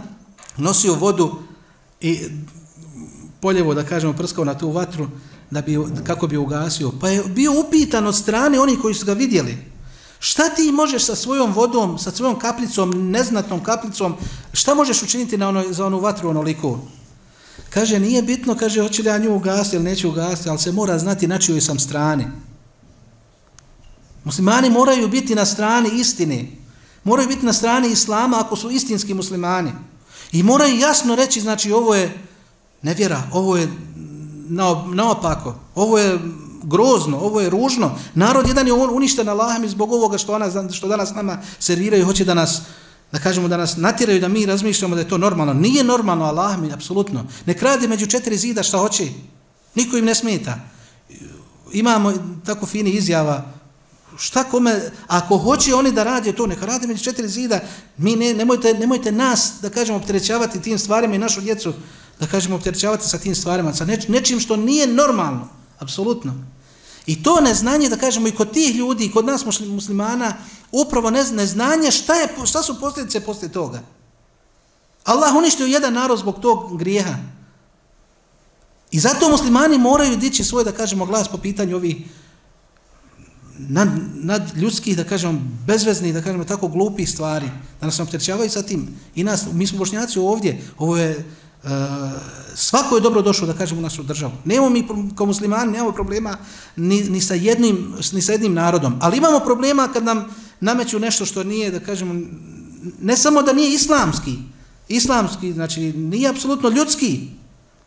[0.56, 1.34] nosio vodu
[2.00, 2.20] i
[3.40, 5.08] poljevo, da kažemo, prskao na tu vatru
[5.50, 6.92] da bi, kako bi ugasio.
[7.00, 9.58] Pa je bio upitan od strane onih koji su ga vidjeli.
[10.18, 14.14] Šta ti možeš sa svojom vodom, sa svojom kaplicom, neznatnom kaplicom,
[14.52, 16.80] šta možeš učiniti na ono, za onu vatru onoliko?
[17.70, 20.98] Kaže, nije bitno, kaže, hoće li ja nju ugasiti ili neću ugasiti, ali se mora
[20.98, 22.26] znati na čijoj sam strani.
[24.24, 26.48] Muslimani moraju biti na strani istine.
[27.04, 29.72] Moraju biti na strani islama ako su istinski muslimani.
[30.36, 32.18] I moraju jasno reći, znači, ovo je
[32.82, 33.68] nevjera, ovo je
[34.94, 36.18] naopako, ovo je
[36.62, 37.98] grozno, ovo je ružno.
[38.14, 42.24] Narod jedan je uništen Allahem i zbog ovoga što, ona, što danas nama serviraju, hoće
[42.24, 42.62] da nas,
[43.12, 45.54] da kažemo, da nas natiraju, da mi razmišljamo da je to normalno.
[45.54, 47.24] Nije normalno Allahem, apsolutno.
[47.46, 49.08] Ne krade među četiri zida šta hoće.
[49.74, 50.58] Niko im ne smeta.
[51.72, 52.12] Imamo
[52.44, 53.55] tako fini izjava,
[54.18, 57.60] šta kome, ako hoće oni da radi to, neka radi među četiri zida,
[57.96, 61.72] mi ne, nemojte, nemojte nas, da kažemo, opterećavati tim stvarima i našu djecu,
[62.20, 65.48] da kažemo, opterećavati sa tim stvarima, sa neč, nečim što nije normalno,
[65.78, 66.34] apsolutno.
[67.06, 70.32] I to neznanje, da kažemo, i kod tih ljudi, i kod nas muslimana,
[70.72, 73.82] upravo neznanje šta, je, šta su posljedice poslije toga.
[75.04, 77.14] Allah uništio jedan narod zbog tog grijeha.
[78.90, 81.96] I zato muslimani moraju dići svoj, da kažemo, glas po pitanju ovih
[83.58, 87.46] nad, nad ljudskih, da kažemo, bezveznih, da kažemo, tako glupih stvari,
[87.80, 88.88] da nas opterećavaju sa tim.
[89.14, 91.24] I nas, mi smo bošnjaci ovdje, ovo je,
[91.64, 91.70] uh,
[92.54, 94.32] svako je dobro došlo, da kažemo, u našu državu.
[94.44, 96.36] Nemamo mi, kao muslimani, nemamo problema
[96.76, 100.24] ni, ni, sa jednim, ni sa jednim narodom, ali imamo problema kad nam
[100.60, 102.14] nameću nešto što nije, da kažemo,
[103.02, 104.34] ne samo da nije islamski,
[104.88, 107.28] islamski, znači, nije apsolutno ljudski,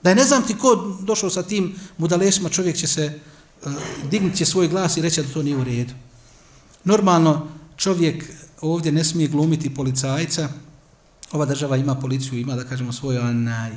[0.03, 3.19] da je ne znam ti ko došao sa tim budalesima, čovjek će se,
[4.11, 5.93] dignut će svoj glas i reći da to nije u redu.
[6.83, 8.23] Normalno, čovjek
[8.61, 10.49] ovdje ne smije glumiti policajca,
[11.31, 13.71] ova država ima policiju, ima, da kažemo, svoje, onaj,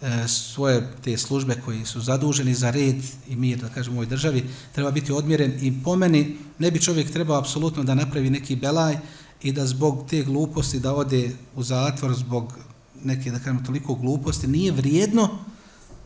[0.00, 2.96] e, svoje te službe koji su zaduženi za red
[3.28, 6.80] i mir, da kažemo, u ovoj državi, treba biti odmjeren i po meni ne bi
[6.80, 8.98] čovjek trebao apsolutno da napravi neki belaj
[9.42, 12.58] i da zbog te gluposti da ode u zatvor zbog
[13.04, 15.28] neke, da kažemo, toliko gluposti, nije vrijedno,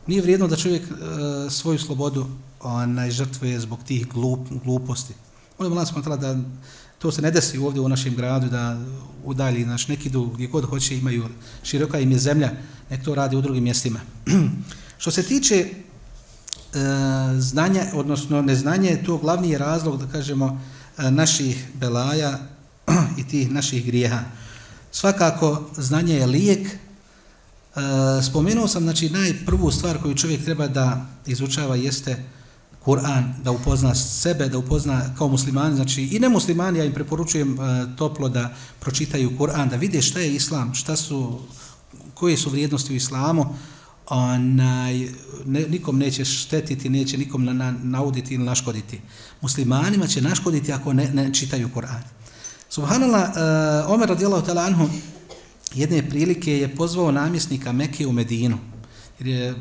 [0.07, 2.27] nije vrijedno da čovjek e, svoju slobodu
[2.59, 5.13] onaj žrtve zbog tih glup, gluposti.
[5.57, 6.37] Ono Molim Allah smo da
[6.99, 8.77] to se ne desi ovdje u našem gradu, da
[9.23, 11.25] udalji naš neki dug, gdje god hoće imaju,
[11.63, 12.51] široka im je zemlja,
[12.89, 13.99] nek to radi u drugim mjestima.
[15.01, 15.69] Što se tiče e,
[17.39, 20.61] znanja, odnosno neznanje, to glavni je razlog, da kažemo,
[20.97, 22.39] e, naših belaja
[23.19, 24.19] i tih naših grijeha.
[24.91, 26.77] Svakako, znanje je lijek,
[27.75, 32.23] E, spomenuo sam, znači, najprvu stvar koju čovjek treba da izučava jeste
[32.89, 37.53] Kur'an, da upozna sebe, da upozna kao muslimani, znači i ne muslimani, ja im preporučujem
[37.53, 41.39] e, toplo da pročitaju Kur'an, da vide šta je islam, šta su,
[42.13, 43.45] koje su vrijednosti u islamu,
[44.07, 45.07] onaj,
[45.45, 49.01] ne, nikom neće štetiti, neće nikom na, na, nauditi ili naškoditi.
[49.41, 52.01] Muslimanima će naškoditi ako ne, ne čitaju Kur'an.
[52.69, 54.89] Subhanallah, uh, Omer radijallahu ta'ala anhu,
[55.73, 58.57] jedne prilike je pozvao namjesnika Mekke u Medinu.
[59.19, 59.55] Jer je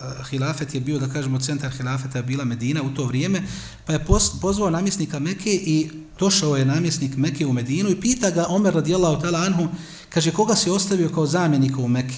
[0.00, 3.42] Eh, hilafet je bio, da kažemo, centar hilafeta bila Medina u to vrijeme,
[3.86, 4.04] pa je
[4.40, 9.22] pozvao namjesnika Mekke i došao je namjesnik Mekke u Medinu i pita ga Omer radijallahu
[9.22, 9.68] ta'ala anhu,
[10.08, 12.14] kaže, koga si ostavio kao zamjenika u Mekke?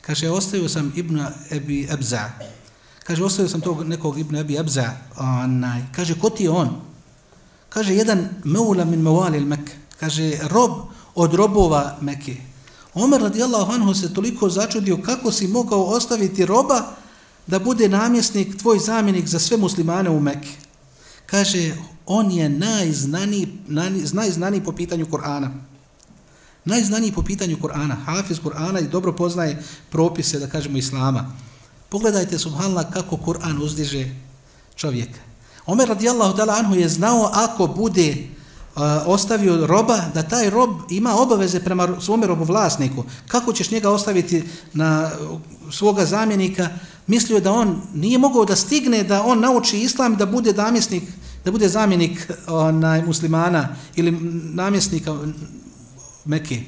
[0.00, 2.30] Kaže, ostavio sam Ibn Ebi Ebza.
[3.04, 4.90] Kaže, ostavio sam tog nekog Ibn Ebi Ebza.
[5.16, 5.82] Onaj.
[5.92, 6.80] Kaže, ko ti je on?
[7.68, 9.72] Kaže, jedan meula min mevali il Mekke.
[10.00, 10.70] Kaže, rob
[11.14, 12.36] od robova Mekke.
[12.94, 16.96] Omer radijallahu anhu se toliko začudio kako si mogao ostaviti roba
[17.46, 20.48] da bude namjesnik, tvoj zamjenik za sve muslimane u Mekke.
[21.26, 21.74] Kaže,
[22.06, 23.48] on je najznaniji,
[24.12, 25.50] najznaniji po pitanju Kur'ana.
[26.64, 27.96] Najznaniji po pitanju Kur'ana.
[28.04, 31.32] Hafiz Kur'ana i dobro poznaje propise, da kažemo, Islama.
[31.88, 34.08] Pogledajte, subhanallah, kako Kur'an uzdiže
[34.76, 35.18] čovjeka.
[35.66, 38.16] Omer radijallahu ta'ala anhu je znao ako bude
[38.76, 43.04] uh, ostavio roba, da taj rob ima obaveze prema svome robovlasniku.
[43.28, 45.40] Kako ćeš njega ostaviti na uh,
[45.72, 46.68] svoga zamjenika?
[47.06, 51.02] Mislio da on nije mogao da stigne, da on nauči islam i da bude namjesnik,
[51.44, 54.10] da bude zamjenik onaj, muslimana ili
[54.54, 55.16] namjesnika
[56.24, 56.60] Mekke.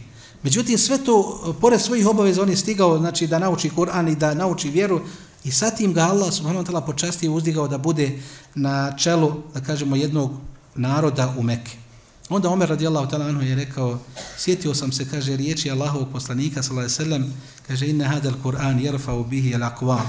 [0.43, 4.35] Međutim, sve to, pored svojih obaveza, on je stigao znači, da nauči Kur'an i da
[4.35, 5.01] nauči vjeru
[5.45, 8.19] i sa tim ga Allah subhanahu wa ta'ala počasti i uzdigao da bude
[8.55, 10.31] na čelu, da kažemo, jednog
[10.75, 11.88] naroda u Mekke.
[12.29, 13.99] Onda Omer radijallahu ta'ala anhu je rekao,
[14.37, 17.35] sjetio sam se, kaže, riječi Allahovog poslanika, sallallahu sallam,
[17.67, 20.01] kaže, inna hadal Kur'an jerfa'u bihi al aqwa,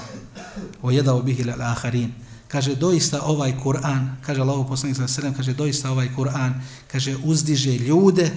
[0.82, 2.12] o jedao bihi al aharin.
[2.48, 7.78] Kaže, doista ovaj Kur'an, kaže Allahov poslanik, sallallahu sallam, kaže, doista ovaj Kur'an, kaže, uzdiže
[7.78, 8.32] ljude,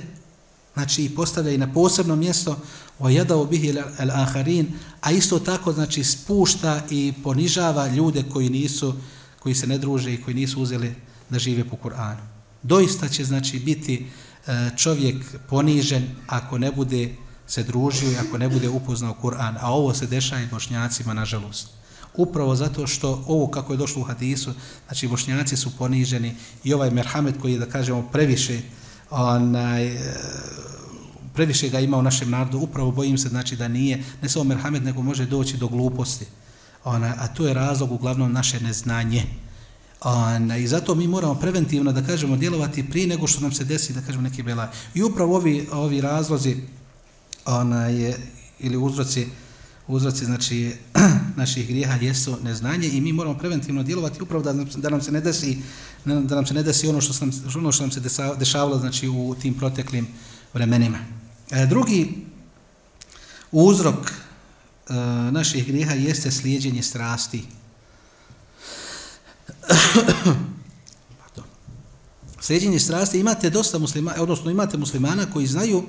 [0.75, 2.59] znači postavlja i na posebno mjesto
[2.99, 8.95] o jedao bihi al aharin, a isto tako znači spušta i ponižava ljude koji nisu
[9.39, 10.95] koji se ne druže i koji nisu uzeli
[11.31, 12.42] da žive po Kur'anu.
[12.63, 14.07] Doista će znači biti
[14.47, 15.17] e, čovjek
[15.49, 17.15] ponižen ako ne bude
[17.47, 21.69] se družio i ako ne bude upoznao Kur'an, a ovo se dešava i bošnjacima nažalost.
[22.15, 24.53] Upravo zato što ovo kako je došlo u hadisu,
[24.87, 28.61] znači bošnjaci su poniženi i ovaj merhamet koji je da kažemo previše
[29.11, 29.99] onaj, e,
[31.35, 34.83] previše ga ima u našem narodu, upravo bojim se znači da nije, ne samo merhamet,
[34.85, 36.27] nego može doći do gluposti.
[36.85, 39.25] Ona, a to je razlog uglavnom naše neznanje.
[40.05, 43.93] Ona, I zato mi moramo preventivno, da kažemo, djelovati prije nego što nam se desi,
[43.93, 44.67] da kažemo, neki belaj.
[44.95, 46.57] I upravo ovi, ovi razlozi
[47.45, 48.17] ona, je,
[48.61, 49.27] ili uzroci,
[49.87, 50.73] uzroci znači,
[51.37, 55.21] naših grijeha jesu neznanje i mi moramo preventivno djelovati upravo da, da nam se ne
[55.21, 55.59] desi
[56.05, 58.01] da nam se ne desi ono što, sam, ono što nam se
[58.39, 60.07] dešavalo znači, u tim proteklim
[60.55, 60.99] vremenima.
[61.51, 62.15] E, drugi
[63.53, 64.95] uzrok e,
[65.31, 67.43] naših grijeha jeste slijedjenje strasti
[72.41, 75.85] slijedjenje strasti imate dosta muslimana, odnosno imate muslimana koji znaju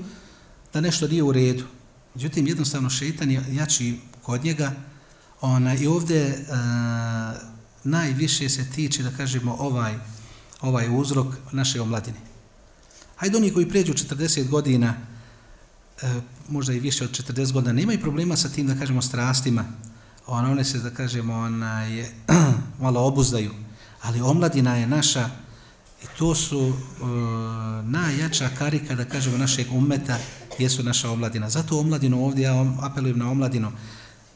[0.73, 1.63] da nešto nije u redu.
[2.15, 4.71] Međutim, jednostavno šeitan je jači kod njega
[5.41, 6.45] ona, i ovdje e,
[7.83, 9.93] najviše se tiče, da kažemo, ovaj,
[10.61, 12.17] ovaj uzrok naše omladine.
[13.15, 14.93] Hajde oni koji pređu 40 godina,
[16.01, 19.65] e, možda i više od 40 godina, nemaju problema sa tim, da kažemo, strastima.
[20.27, 22.11] Ona, one se, da kažemo, ona je,
[22.81, 23.51] malo obuzdaju.
[24.01, 25.29] Ali omladina je naša
[26.03, 26.73] i to su e,
[27.83, 30.17] najjača karika, da kažemo, našeg ummeta,
[30.59, 31.49] jesu naša omladina.
[31.49, 33.71] Zato omladinu ovdje, ja apelujem na omladinu,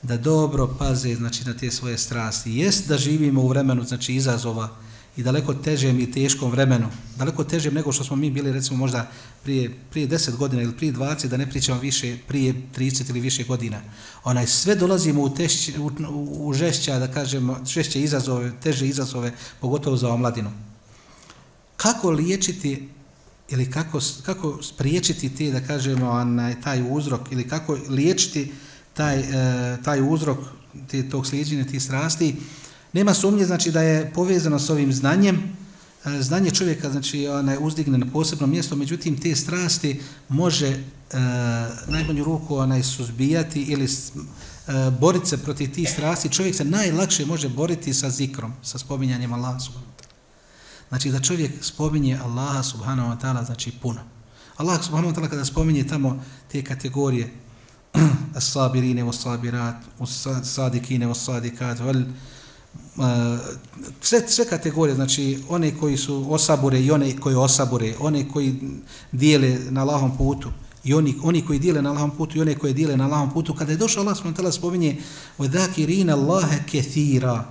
[0.03, 2.55] da dobro paze znači, na te svoje strasti.
[2.55, 4.69] Jest da živimo u vremenu znači, izazova
[5.17, 9.09] i daleko težem i teškom vremenu, daleko težem nego što smo mi bili recimo možda
[9.43, 13.43] prije, prije 10 godina ili prije 20, da ne pričamo više prije 30 ili više
[13.43, 13.81] godina.
[14.23, 15.91] Onaj sve dolazimo u, tešći, u,
[16.47, 20.51] u žešća, da kažemo, žešće izazove, teže izazove, pogotovo za omladinu.
[21.77, 22.89] Kako liječiti
[23.49, 28.51] ili kako, kako spriječiti te, da kažemo, onaj, taj uzrok ili kako liječiti
[28.93, 30.37] taj, e, taj uzrok
[30.91, 32.35] te, tog slijedženja, tih strasti,
[32.93, 35.35] nema sumnje znači da je povezano s ovim znanjem,
[36.05, 40.79] e, znanje čovjeka znači ona uzdigne na posebno mjesto, međutim te strasti može e,
[41.87, 43.89] najmanju ruku onaj suzbijati ili e,
[44.99, 46.29] boriti se protiv tih strasti.
[46.29, 50.89] Čovjek se najlakše može boriti sa zikrom, sa spominjanjem Allaha subhanahu wa ta'ala.
[50.89, 53.99] Znači da čovjek spominje Allaha subhanahu wa ta'ala znači puno.
[54.57, 57.33] Allah subhanahu wa ta'ala kada spominje tamo te kategorije
[58.39, 62.03] as-sabirine was-sabirat, us-sadikine, was-sadikat, wal
[64.00, 68.54] sve, sve kategorije, znači one koji su osabure i one koji osabure, one koji
[69.12, 70.48] dijele na lahom putu
[70.84, 73.54] i oni, oni koji dijele na lahom putu i one koji dijele na lahom putu,
[73.54, 74.52] kada je došao Allah s.w.t.
[74.52, 74.96] spominje
[75.38, 77.42] وَذَاكِرِينَ اللَّهَ كَثِيرًا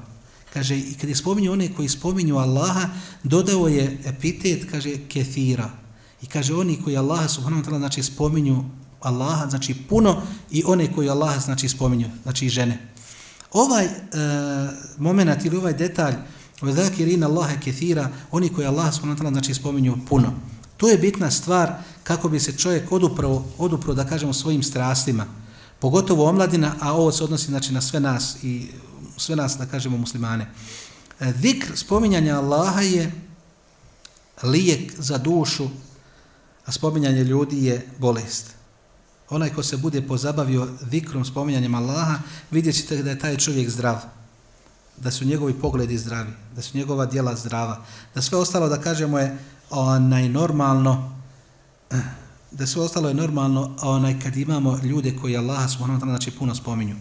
[0.53, 2.89] kaže, i kada je spominje one koji spominju Allaha,
[3.23, 5.69] dodao je epitet, kaže, kethira.
[6.21, 8.63] I kaže, oni koji Allaha subhanahu wa ta'ala, znači, spominju
[9.01, 12.91] Allaha, znači, puno, i one koji Allaha, znači, spominju, znači, žene
[13.55, 13.89] ovaj e,
[14.97, 16.13] moment ili ovaj detalj
[16.61, 19.29] وَذَاكِرِينَ اللَّهَ كَثِيرًا oni koji Allah s.w.t.
[19.29, 20.33] znači spominju puno.
[20.77, 25.25] To je bitna stvar kako bi se čovjek odupro, odupro da kažemo svojim strastima.
[25.79, 28.67] Pogotovo omladina, a ovo se odnosi znači, na sve nas i
[29.17, 30.51] sve nas, da kažemo, muslimane.
[31.19, 33.11] E, zikr, spominjanja Allaha je
[34.43, 35.69] lijek za dušu,
[36.65, 38.54] a spominjanje ljudi je bolest.
[39.30, 42.18] Onaj ko se bude pozabavio zikrom, spominjanjem Allaha,
[42.50, 43.96] vidjet ćete da je taj čovjek zdrav,
[44.96, 49.18] da su njegovi pogledi zdravi, da su njegova djela zdrava, da sve ostalo, da kažemo,
[49.18, 49.38] je
[49.70, 51.16] onaj normalno,
[52.50, 56.30] da sve ostalo je normalno onaj kad imamo ljude koji Allaha subhanahu wa ta'ala znači
[56.30, 56.96] puno spominju.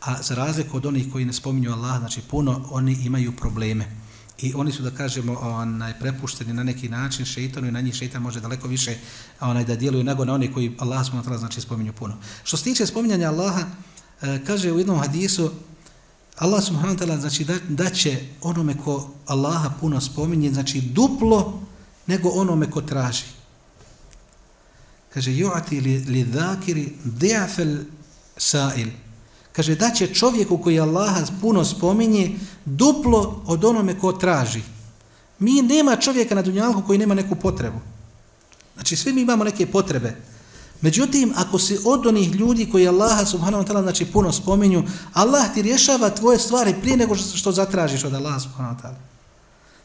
[0.00, 3.96] A za razliku od onih koji ne spominju Allaha, znači puno, oni imaju probleme.
[4.42, 8.22] I oni su, da kažemo, onaj, prepušteni na neki način šejtanu i na njih šejtan
[8.22, 8.96] može daleko više
[9.40, 12.16] onaj, da djeluju nego na oni koji Allah subhanahu znači spominju puno.
[12.44, 13.64] Što se tiče spominjanja Allaha,
[14.22, 15.50] e, kaže u jednom hadisu,
[16.36, 21.62] Allah subhanahu wa ta'ala znači da, da će onome ko Allaha puno spominje, znači duplo
[22.06, 23.24] nego onome ko traži.
[25.14, 27.84] Kaže, ju'ati li, li dhakiri di'afel
[28.36, 28.90] sa'il.
[29.58, 34.62] Kaže, da će čovjeku koji Allaha puno spominje duplo od onome ko traži.
[35.38, 37.78] Mi nema čovjeka na dunjalku koji nema neku potrebu.
[38.74, 40.16] Znači, svi mi imamo neke potrebe.
[40.80, 45.54] Međutim, ako si od onih ljudi koji Allaha subhanahu wa ta'ala znači puno spominju, Allah
[45.54, 49.00] ti rješava tvoje stvari prije nego što zatražiš od Allaha subhanahu wa ta'ala.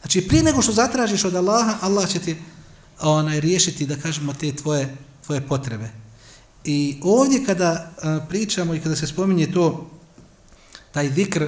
[0.02, 2.36] Znači, prije nego što zatražiš od Allaha, Allah će ti
[3.02, 4.96] onaj, riješiti, da kažemo, te tvoje,
[5.26, 6.03] tvoje potrebe.
[6.66, 9.90] I ovdje kada a, pričamo i kada se spominje to,
[10.92, 11.48] taj zikr,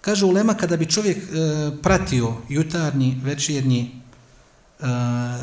[0.00, 1.22] kaže ulema kada bi čovjek e,
[1.82, 3.90] pratio jutarnji, večernji
[4.80, 5.38] a,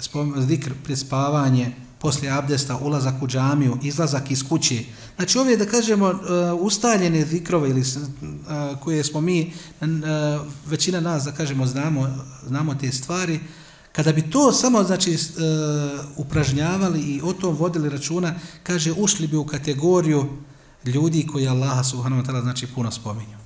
[0.00, 4.84] spom, zikr, prespavanje, poslije abdesta, ulazak u džamiju, izlazak iz kuće.
[5.16, 6.14] Znači ovdje da kažemo e,
[6.52, 7.84] ustaljene zikrove ili
[8.80, 9.52] koje smo mi,
[10.66, 13.40] većina nas da kažemo znamo, znamo te stvari,
[13.98, 15.18] Kada bi to samo znači e,
[16.16, 20.28] upražnjavali i o tom vodili računa, kaže ušli bi u kategoriju
[20.84, 23.38] ljudi koji Allaha subhanahu wa ta'ala znači puno spominju.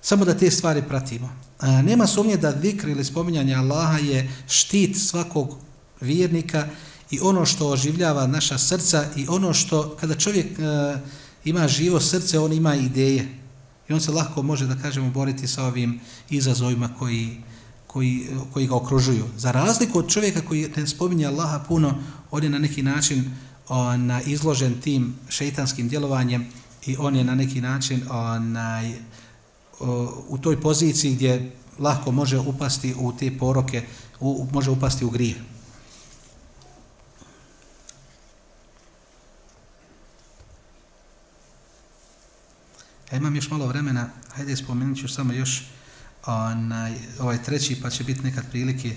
[0.00, 1.30] Samo da te stvari pratimo.
[1.62, 5.56] E, nema sumnje da zikr ili spominjanje Allaha je štit svakog
[6.00, 6.68] vjernika
[7.10, 10.62] i ono što oživljava naša srca i ono što kada čovjek e,
[11.44, 13.28] ima živo srce, on ima ideje.
[13.88, 16.00] I on se lahko može da kažemo boriti sa ovim
[16.30, 17.47] izazovima koji
[17.88, 19.24] koji, koji ga okružuju.
[19.36, 21.94] Za razliku od čovjeka koji ne spominje Allaha puno,
[22.30, 23.34] on je na neki način
[23.68, 26.46] ona, izložen tim šeitanskim djelovanjem
[26.86, 28.92] i on je na neki način onaj,
[30.28, 33.82] u toj poziciji gdje lahko može upasti u te poroke,
[34.20, 35.36] u, može upasti u grije.
[43.12, 45.64] Ja imam još malo vremena, hajde spomenut ću samo još
[46.28, 48.94] onaj, ovaj treći, pa će biti nekad prilike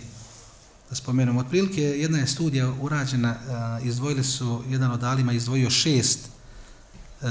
[0.90, 1.38] da spomenem.
[1.38, 7.26] Od prilike jedna je studija urađena, e, izdvojili su, jedan od alima izdvojio šest e,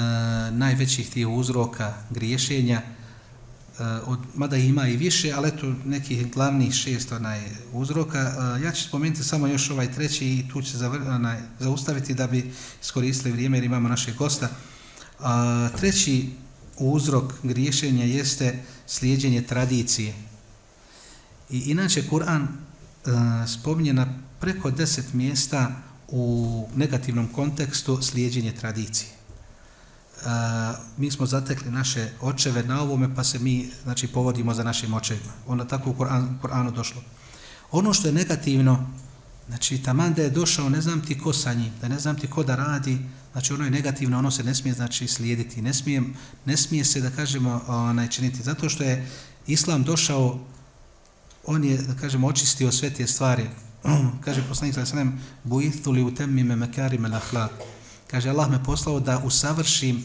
[0.51, 7.13] najvećih tih uzroka griješenja, e, od, mada ima i više, ali eto nekih glavnih šest
[7.13, 7.41] onaj,
[7.73, 8.19] uzroka.
[8.65, 12.53] Ja ću spomenuti samo još ovaj treći i tu ću zavr, onaj, zaustaviti da bi
[12.83, 14.49] iskoristili vrijeme jer imamo našeg gosta.
[15.19, 16.31] A, treći
[16.81, 20.15] uzrok griješenja jeste slijedjenje tradicije.
[21.51, 23.13] I inače Kur'an uh,
[23.49, 24.07] spominje na
[24.41, 25.73] preko deset mjesta
[26.09, 29.11] u negativnom kontekstu slijedjenje tradicije.
[29.11, 30.27] Uh,
[30.97, 35.33] mi smo zatekli naše očeve na ovome, pa se mi znači, povodimo za našim očevima.
[35.47, 35.95] Onda tako u
[36.43, 37.03] Kur'anu došlo.
[37.71, 38.91] Ono što je negativno,
[39.49, 42.27] znači taman da je došao, ne znam ti ko sa njim, da ne znam ti
[42.27, 42.99] ko da radi,
[43.33, 46.03] Znači ono je negativno, ono se ne smije znači slijediti, ne smije,
[46.45, 49.07] ne smije se da kažemo onaj činiti zato što je
[49.47, 50.41] islam došao
[51.47, 53.47] on je da kažemo očistio sve te stvari.
[54.25, 57.51] Kaže poslanik sallallahu alejhi ve sellem buithu li utammima makarim al-akhlaq.
[58.07, 60.05] Kaže Allah me poslao da usavršim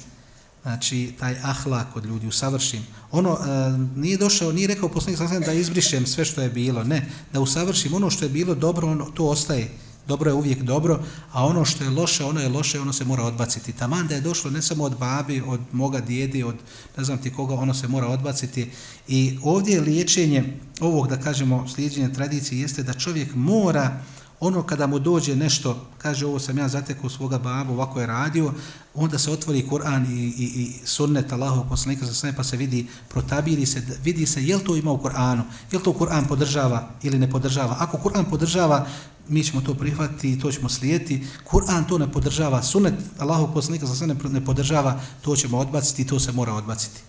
[0.63, 2.85] znači taj ahlak od ljudi usavršim.
[3.11, 6.41] Ono e, nije došao, nije rekao poslanik sallallahu alejhi ve sellem da izbrišem sve što
[6.41, 9.69] je bilo, ne, da usavršim ono što je bilo dobro, ono to ostaje.
[10.07, 13.23] Dobro je uvijek dobro, a ono što je loše, ono je loše, ono se mora
[13.23, 13.73] odbaciti.
[13.73, 16.55] Taman da je došlo ne samo od babi, od moga djedi, od
[16.97, 18.71] ne znam ti koga, ono se mora odbaciti.
[19.07, 20.43] I ovdje liječenje
[20.79, 24.01] ovog, da kažemo, slijedženje tradicije jeste da čovjek mora
[24.39, 28.53] ono kada mu dođe nešto, kaže ovo sam ja zatekao svoga babu, ovako je radio,
[28.93, 32.87] onda se otvori Kur'an i, i, i sunnet Allahov poslanika za sve, pa se vidi,
[33.09, 36.89] protabiri se, vidi se je li to ima u Kur'anu, je li to Kur'an podržava
[37.03, 37.75] ili ne podržava.
[37.79, 38.87] Ako Kur'an podržava,
[39.27, 41.27] mi ćemo to prihvatiti i to ćemo slijeti.
[41.51, 46.07] Kur'an to ne podržava, sunnet Allahov poslanika za sve ne podržava, to ćemo odbaciti i
[46.07, 47.01] to se mora odbaciti.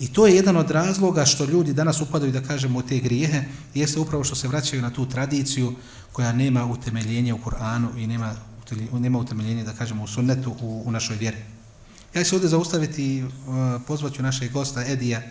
[0.00, 4.00] I to je jedan od razloga što ljudi danas upadaju da kažemo te grijehe, jeste
[4.00, 5.74] upravo što se vraćaju na tu tradiciju
[6.12, 8.34] koja nema utemeljenja u Kur'anu i nema,
[8.92, 11.36] nema utemeljenja da kažemo u sunnetu u, u našoj vjeri.
[12.14, 13.24] Ja ću ovdje zaustaviti e, i
[13.86, 15.28] pozvaću našeg gosta Edija, e,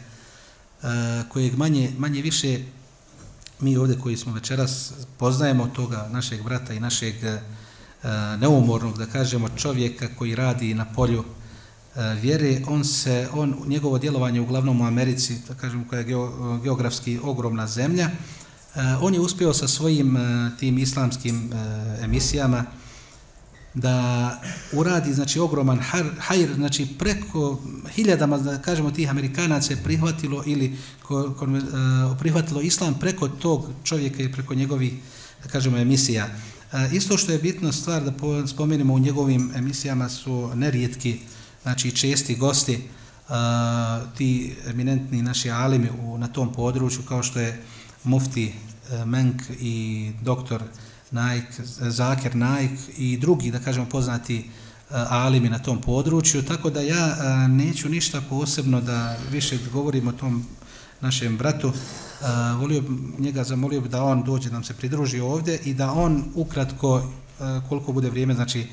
[1.30, 2.60] kojeg manje, manje više
[3.60, 7.42] mi ovdje koji smo večeras poznajemo toga našeg brata i našeg e,
[8.40, 11.24] neumornog, da kažemo, čovjeka koji radi na polju
[12.22, 16.16] vjere, on se, on, njegovo djelovanje uglavnom u Americi, da kažemo, koja je
[16.64, 18.10] geografski ogromna zemlja,
[18.76, 22.66] Eh, on je uspio sa svojim eh, tim islamskim eh, emisijama,
[23.74, 24.42] da
[24.72, 25.80] uradi znači ogroman
[26.20, 27.62] hajr znači preko
[27.96, 31.48] hiljadama da kažemo tih Amerikanaca je prihvatilo ili ko, ko,
[32.20, 34.94] prihvatilo islam preko tog čovjeka i preko njegovih
[35.44, 36.28] da kažemo emisija.
[36.94, 41.20] Isto što je bitno stvar da spomenemo u njegovim emisijama su nerijetki
[41.64, 42.80] znači česti gosti
[44.18, 47.64] ti eminentni naši alimi u, na tom području kao što je
[48.04, 48.54] mufti
[48.92, 50.62] eh, Menk i doktor
[51.12, 51.44] Naik,
[51.80, 54.44] Zakir Naik i drugi, da kažemo, poznati eh,
[55.10, 60.12] alimi na tom području, tako da ja eh, neću ništa posebno da više govorim o
[60.12, 60.46] tom
[61.02, 61.74] našem bratu.
[62.58, 62.84] Volio
[63.20, 67.12] njega, zamolio bi da on dođe, da nam se pridruži ovdje i da on ukratko,
[67.70, 68.68] koliko bude vrijeme, znači,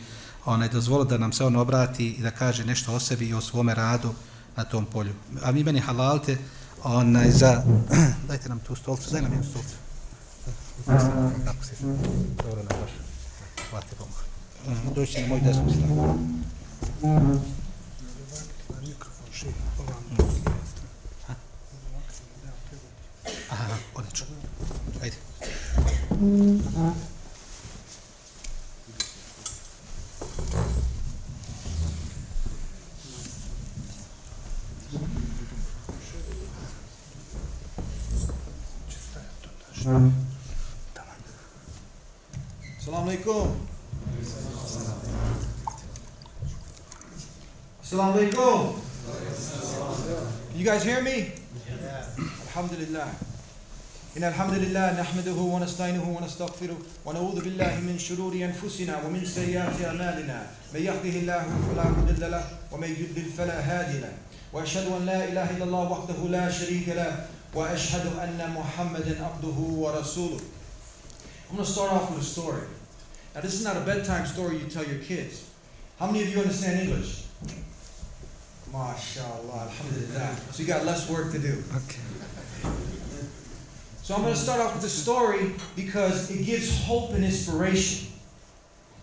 [0.44, 3.40] onaj, dozvolo da nam se on obrati i da kaže nešto o sebi i o
[3.40, 4.14] svome radu
[4.56, 5.12] na tom polju.
[5.42, 6.38] A mi meni halalte,
[6.84, 7.62] onaj, za...
[8.28, 9.74] Dajte nam tu stolcu, daj nam jednu stolcu.
[11.44, 11.74] Kako si?
[12.36, 12.90] Dobro nam baš.
[13.70, 14.14] Hvala ti pomoć.
[14.68, 16.18] Mhm, doći na moj desnu stranu.
[23.50, 24.26] Aha, odlično.
[25.02, 25.16] Ajde.
[26.20, 27.17] Mm-hmm.
[39.88, 40.12] Tamam.
[42.84, 43.34] Selamünaleyküm.
[47.82, 48.40] Selamünaleyküm.
[50.58, 51.10] You guys hear me?
[51.10, 52.06] Yeah.
[52.46, 53.08] Alhamdulillah.
[54.16, 60.38] إن الحمد لله نحمده ونستعينه ونستغفره ونعوذ بالله من شرور أنفسنا ومن سيئات أعمالنا
[60.74, 64.12] من يهده الله فلا مضل له ومن يضلل فلا هادي له
[64.52, 67.10] وأشهد أن لا إله إلا الله وحده لا شريك له
[67.53, 70.39] وأشهد أن محمدا عبده ورسوله
[71.49, 72.63] I'm going to start off with a story.
[73.35, 75.51] Now, this is not a bedtime story you tell your kids.
[75.99, 77.25] How many of you understand English?
[78.71, 80.35] MashaAllah, alhamdulillah.
[80.51, 81.63] So you got less work to do.
[81.75, 82.01] Okay.
[84.01, 88.07] So I'm going to start off with a story because it gives hope and inspiration.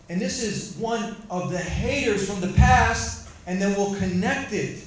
[0.08, 4.82] And this is one of the haters from the past, and then we'll connect it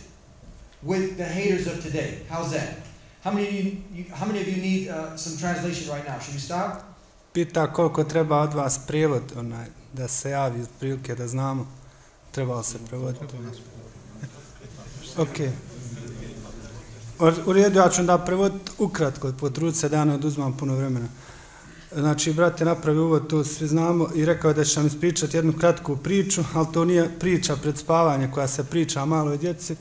[0.81, 2.19] with the haters of today.
[2.29, 2.75] How's that?
[3.24, 6.18] How many of you, you how many of you need uh, some translation right now?
[6.18, 6.88] Should we stop?
[7.32, 11.66] pita koliko treba od vas prijevod, onaj, da se javi prilike da znamo.
[12.30, 13.24] Trebalo se prevoditi.
[15.16, 15.50] Okay.
[17.46, 21.06] U redu, ja ću da prevoditi ukratko, potrud se da ne oduzmam puno vremena.
[21.92, 25.96] Znači, brate, napravi uvod, to svi znamo, i rekao da će nam ispričati jednu kratku
[25.96, 29.76] priču, ali to nije priča pred spavanje koja se priča maloj djeci,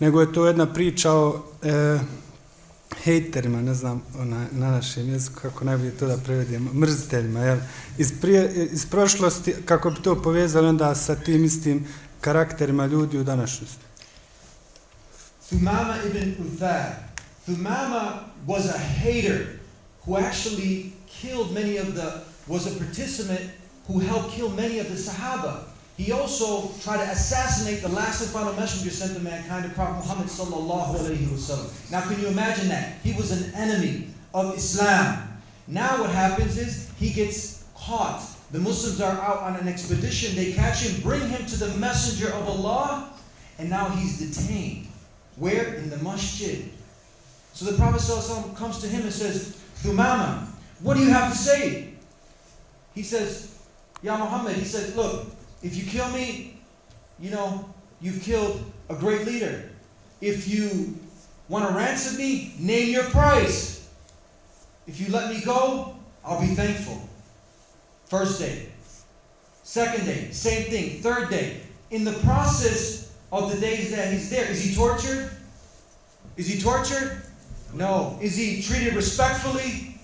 [0.00, 1.98] nego je to jedna priča o e,
[3.04, 7.58] hejterima, ne znam ona, na našem jeziku kako najbolje to da prevedemo, mrziteljima, jel?
[7.98, 11.86] Iz, prije, iz prošlosti, kako bi to povezali onda sa tim istim
[12.20, 13.84] karakterima ljudi u današnjosti.
[15.48, 16.92] Thumama ibn Uthar.
[17.46, 19.46] Thumama was a hater
[20.06, 22.10] who actually killed many of the,
[22.46, 23.40] was a participant
[23.88, 25.69] who helped kill many of the Sahaba.
[26.00, 29.96] He also tried to assassinate the last and final messenger sent to mankind, the Prophet
[29.96, 31.68] Muhammad sallallahu alaihi wasallam.
[31.90, 32.94] Now, can you imagine that?
[33.02, 35.28] He was an enemy of Islam.
[35.68, 38.22] Now what happens is he gets caught.
[38.50, 40.34] The Muslims are out on an expedition.
[40.36, 43.12] They catch him, bring him to the messenger of Allah,
[43.58, 44.86] and now he's detained.
[45.36, 45.74] Where?
[45.74, 46.70] In the masjid.
[47.52, 50.46] So the Prophet ﷺ comes to him and says, Thumama,
[50.80, 51.92] what do you have to say?
[52.94, 53.54] He says,
[54.02, 55.26] Ya Muhammad, he said, look,
[55.62, 56.56] if you kill me,
[57.18, 57.68] you know,
[58.00, 59.70] you've killed a great leader.
[60.20, 60.98] If you
[61.48, 63.88] want to ransom me, name your price.
[64.86, 67.08] If you let me go, I'll be thankful.
[68.06, 68.66] First day.
[69.62, 71.00] Second day, same thing.
[71.00, 71.60] Third day.
[71.90, 75.30] In the process of the days that he's there, is he tortured?
[76.36, 77.22] Is he tortured?
[77.74, 78.18] No.
[78.20, 79.96] Is he treated respectfully?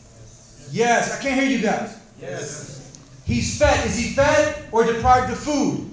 [0.71, 1.19] Yes.
[1.19, 1.99] I can't hear you guys.
[2.21, 2.86] Yes.
[3.27, 3.87] He's fed.
[3.87, 5.91] Is he fed or deprived of food?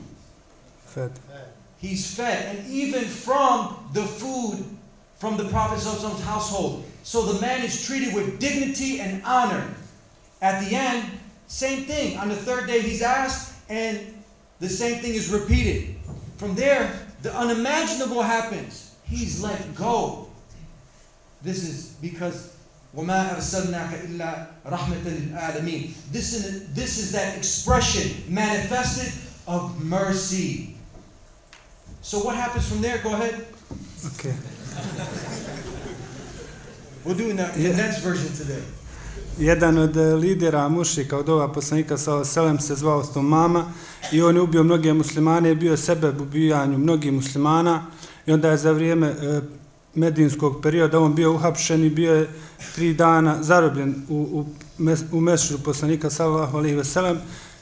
[0.85, 1.11] Fed.
[1.79, 2.55] He's fed.
[2.55, 4.63] And even from the food
[5.23, 6.83] from the Prophet's household.
[7.03, 9.73] So the man is treated with dignity and honor.
[10.41, 11.09] At the end,
[11.47, 12.17] same thing.
[12.17, 13.99] On the third day, he's asked, and
[14.59, 15.95] the same thing is repeated.
[16.35, 16.91] From there,
[17.23, 18.95] The unimaginable happens.
[19.05, 20.27] He's let go.
[21.41, 22.52] This is because
[22.94, 29.12] وَمَا أَرْسَلْنَاكَ إِلَّا رَحْمَةً لِلْعَالَمِينَ this is, this is that expression manifested
[29.46, 30.74] of mercy.
[32.02, 32.98] So what happens from there?
[32.98, 33.46] Go ahead.
[34.14, 34.34] Okay.
[37.04, 37.70] We'll do in the Yeah.
[37.70, 38.62] condensed version today.
[39.38, 43.72] Jedan od e, lidera mušika od ova poslanika sa Selem se zvao Stomama
[44.12, 47.86] i on je ubio mnoge muslimane i bio je sebe u ubijanju mnogih muslimana
[48.26, 49.40] i onda je za vrijeme e,
[49.95, 52.29] medinskog perioda on bio uhapšen i bio je
[52.75, 54.45] tri dana zarobljen u, u,
[54.77, 56.83] mes, u mešću poslanika sallallahu alaihi ve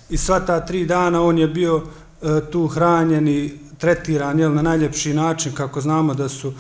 [0.10, 1.82] i sva ta tri dana on je bio
[2.22, 5.54] e, tu hranjen i tretiran jel, na najljepši način.
[5.54, 6.54] Kako znamo da su e,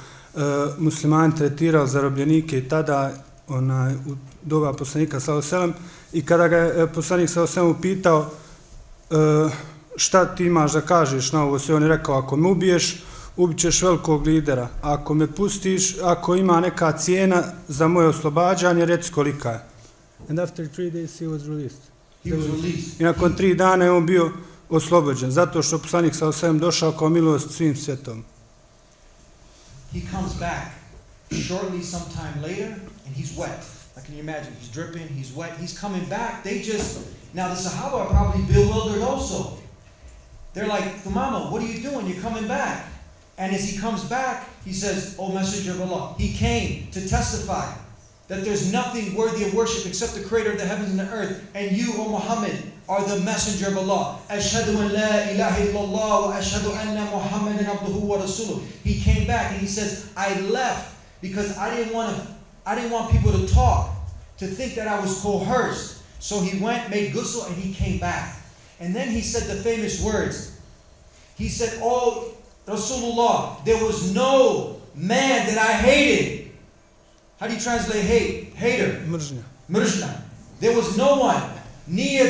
[0.77, 3.11] muslimani tretirali zarobljenike i tada
[3.47, 7.69] onaj, u doba poslanika sallallahu alejhi ve i kada ga je e, poslanik sallallahu alejhi
[7.69, 8.29] ve sellem pitao
[9.09, 9.49] e,
[9.95, 11.59] šta ti imaš da kažeš na ovo?
[11.59, 13.03] Sve, on je rekao ako me ubiješ,
[13.37, 19.49] ubićeš velikog lidera, ako me pustiš, ako ima neka cijena za moje oslobađanje, reci kolika
[19.49, 19.59] je.
[20.29, 21.81] And after three days he was released.
[22.23, 23.01] He was released.
[23.01, 24.31] I nakon tri dana je on bio
[24.69, 28.23] oslobođen, zato što poslanik ve sellem došao kao milost svim svjetom.
[29.93, 30.81] He comes back
[31.31, 32.67] shortly sometime later
[33.07, 33.61] and he's wet.
[33.97, 34.53] I can you imagine?
[34.61, 36.43] He's dripping, he's wet, he's coming back.
[36.43, 36.99] They just,
[37.33, 39.57] now the Sahaba are probably bewildered also.
[40.53, 42.07] They're like, Thumama, what are you doing?
[42.07, 42.90] You're coming back.
[43.41, 47.73] And as he comes back, he says, O Messenger of Allah, he came to testify
[48.27, 51.49] that there's nothing worthy of worship except the creator of the heavens and the earth.
[51.55, 52.55] And you, O Muhammad,
[52.87, 54.19] are the messenger of Allah.
[54.29, 58.61] An la ilaha illallah wa anna Muhammadan abduhu wa rasuluh.
[58.83, 62.27] He came back and he says, I left because I didn't want to
[62.63, 63.89] I didn't want people to talk,
[64.37, 66.03] to think that I was coerced.
[66.19, 68.37] So he went, made ghusl, and he came back.
[68.79, 70.59] And then he said the famous words.
[71.37, 72.35] He said, Oh,
[72.67, 76.51] Rasulullah, there was no man that I hated.
[77.39, 78.53] How do you translate hate?
[78.55, 79.01] Hater.
[80.59, 81.41] There was no one.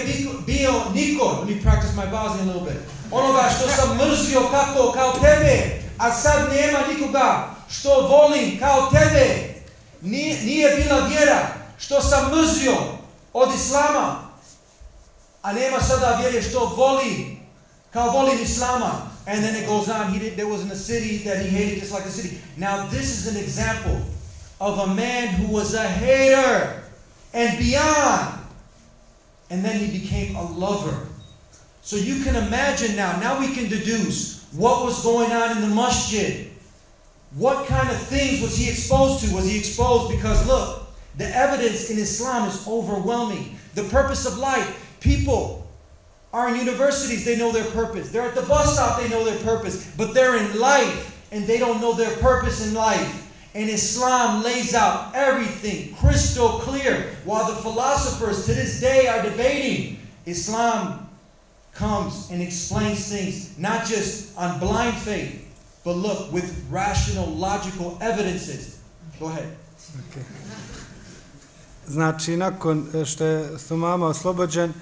[0.05, 1.39] Biko- bio niko.
[1.39, 2.77] Let me practice my Bosnian a little bit.
[3.11, 9.53] Onoga što sam mrzio kako kao tebe, a sad nema nikoga što volim kao tebe.
[10.01, 11.47] Nije, nije bila vjera
[11.79, 12.73] što sam mrzio
[13.33, 14.29] od Islama,
[15.41, 17.39] a nema sada vjere što volim
[17.93, 19.10] kao volim Islama.
[19.27, 20.11] And then it goes on.
[20.11, 22.39] He did, there wasn't a city that he hated just like the city.
[22.57, 24.01] Now this is an example
[24.59, 26.83] of a man who was a hater
[27.33, 28.39] and beyond.
[29.49, 31.07] And then he became a lover.
[31.81, 35.75] So you can imagine now, now we can deduce what was going on in the
[35.75, 36.47] masjid.
[37.35, 39.35] What kind of things was he exposed to?
[39.35, 43.57] Was he exposed because look, the evidence in Islam is overwhelming.
[43.75, 45.60] The purpose of life, people
[46.33, 48.09] are in universities, they know their purpose.
[48.09, 49.91] They're at the bus stop, they know their purpose.
[49.97, 53.27] But they're in life and they don't know their purpose in life.
[53.53, 57.15] And Islam lays out everything crystal clear.
[57.25, 61.09] While the philosophers to this day are debating, Islam
[61.73, 65.47] comes and explains things not just on blind faith,
[65.83, 68.79] but look, with rational, logical evidences.
[69.19, 69.47] Go ahead.
[70.11, 70.23] Okay.
[71.87, 74.73] Znači, nakon što je Thumama oslobođen,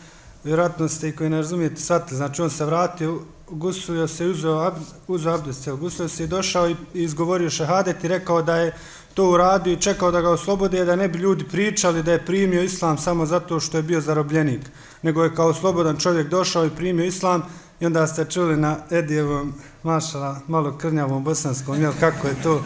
[0.44, 3.20] vjerojatno ste i koji ne razumijete shvatili, znači on se vratio,
[3.50, 4.74] gusio se uzeo,
[5.08, 8.76] uzeo abdest, gusio se i došao i, i izgovorio šehadet i rekao da je
[9.14, 12.64] to uradio i čekao da ga oslobode, da ne bi ljudi pričali da je primio
[12.64, 14.62] islam samo zato što je bio zarobljenik,
[15.02, 17.44] nego je kao slobodan čovjek došao i primio islam
[17.80, 22.64] i onda ste čuli na Edijevom, mašala, malo krnjavom bosanskom, jel, kako je to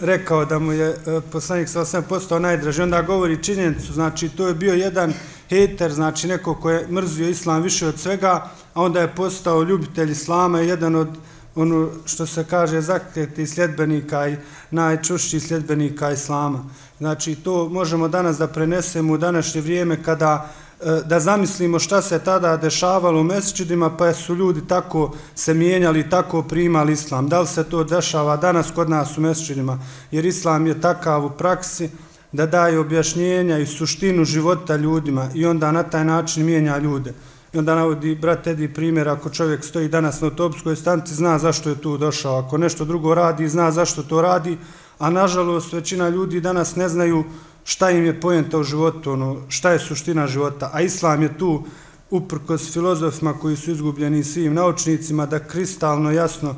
[0.00, 2.82] rekao da mu je e, poslanik sa 8% najdraži.
[2.82, 5.12] Onda govori činjenicu, znači to je bio jedan
[5.50, 10.10] hater, znači neko ko je mrzio islam više od svega, a onda je postao ljubitelj
[10.10, 11.08] islama i jedan od
[11.56, 14.36] ono što se kaže zakreti sljedbenika i
[14.70, 16.64] najčušći sljedbenika islama.
[16.98, 20.48] Znači to možemo danas da prenesemo u današnje vrijeme kada
[20.80, 26.10] e, da zamislimo šta se tada dešavalo u mesečidima, pa su ljudi tako se mijenjali,
[26.10, 27.28] tako primali islam.
[27.28, 29.78] Da li se to dešava danas kod nas u mesečidima?
[30.10, 31.90] Jer islam je takav u praksi
[32.32, 37.12] da daje objašnjenja i suštinu života ljudima i onda na taj način mijenja ljude.
[37.52, 41.70] I onda navodi brat Edi primjer, ako čovjek stoji danas na autobuskoj stanci, zna zašto
[41.70, 42.38] je tu došao.
[42.38, 44.58] Ako nešto drugo radi, zna zašto to radi,
[44.98, 47.24] a nažalost većina ljudi danas ne znaju
[47.64, 50.70] šta im je pojenta u životu, ono, šta je suština života.
[50.72, 51.64] A islam je tu
[52.10, 56.54] uprkos filozofima koji su izgubljeni svim naučnicima da kristalno jasno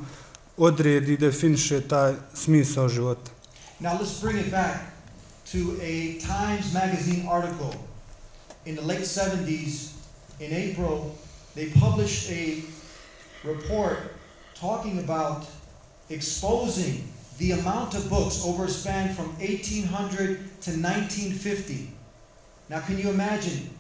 [0.57, 3.31] odredi i definiše taj smisao života.
[3.81, 4.98] Now let's bring it back
[5.51, 7.75] to a Times Magazine article.
[8.67, 9.93] In the late 70s,
[10.41, 11.17] in April,
[11.55, 12.63] they published a
[13.45, 13.99] report
[14.55, 15.47] talking about
[16.11, 21.93] exposing the amount of books over a span from 1800 to 1950.
[22.69, 23.71] Now, can you imagine?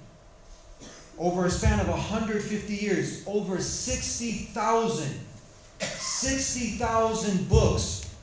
[1.18, 5.20] Over a span of 150 years, over 60,000,
[5.80, 8.14] 60,000 books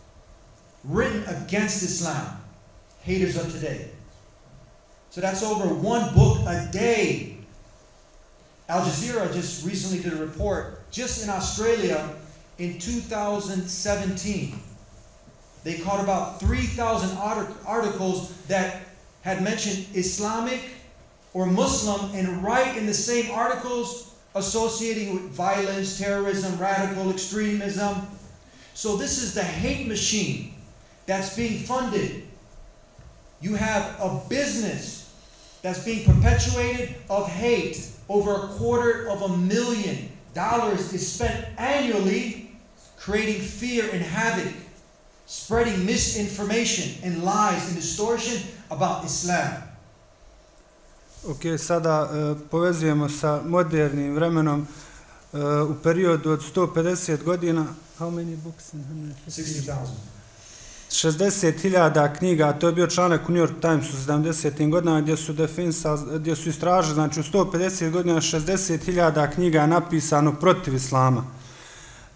[0.85, 2.41] written against Islam,
[3.05, 3.87] haters of today.
[5.11, 7.37] So that's over one book a day.
[8.67, 12.09] Al Jazeera just recently did a report, just in Australia
[12.57, 14.59] in 2017.
[15.63, 17.17] They caught about 3,000
[17.65, 18.81] articles that
[19.21, 20.61] had mentioned Islamic
[21.33, 28.07] or Muslim, and right in the same articles associating with violence, terrorism, radical extremism.
[28.73, 30.53] So, this is the hate machine
[31.05, 32.24] that's being funded.
[33.41, 35.13] You have a business
[35.61, 37.89] that's being perpetuated of hate.
[38.07, 42.51] Over a quarter of a million dollars is spent annually
[42.97, 44.53] creating fear and havoc
[45.25, 49.63] spreading misinformation and lies and distortion about Islam.
[51.25, 54.61] Ok, sada uh, povezujemo sa modernim vremenom
[55.33, 57.65] uh, u periodu od 150 godina.
[57.97, 58.73] How many books?
[58.73, 59.31] in 150?
[59.31, 60.14] 60,000.
[60.95, 64.69] 60.000 knjiga, to je bio članak u New York Times u 70.
[64.69, 70.73] godina gdje su, defensa, gdje su istražili, znači u 150 godina 60.000 knjiga napisano protiv
[70.73, 71.23] Islama.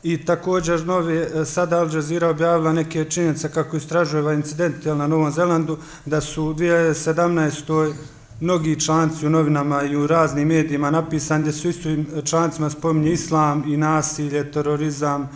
[0.04, 5.08] I također novi, e, sada Al Jazeera objavila neke činjenice kako istražuje ovaj incident na
[5.08, 7.94] Novom Zelandu, da su u 2017.
[8.42, 13.64] mnogi članci u novinama i u raznim medijima napisani gdje su istim člancima spominje islam
[13.68, 15.30] i nasilje, terorizam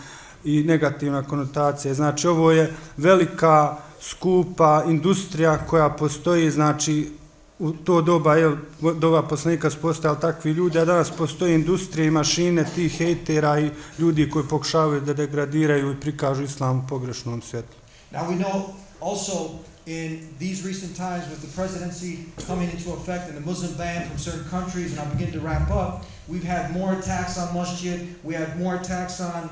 [0.43, 1.93] i negativna konotacija.
[1.93, 7.11] Znači ovo je velika skupa industrija koja postoji, znači
[7.59, 8.57] u to doba, je,
[8.99, 13.69] doba poslanika su postali takvi ljudi, a danas postoji industrija i mašine tih hejtera i
[13.99, 17.77] ljudi koji pokušavaju da degradiraju i prikažu islam u pogrešnom svijetu.
[18.11, 18.61] Now we know
[19.01, 19.49] also
[19.85, 22.17] in these recent times with the presidency
[22.47, 25.69] coming into effect and the Muslim ban from certain countries, and I'll begin to wrap
[25.71, 29.49] up, we've had more attacks on masjid, we had more attacks on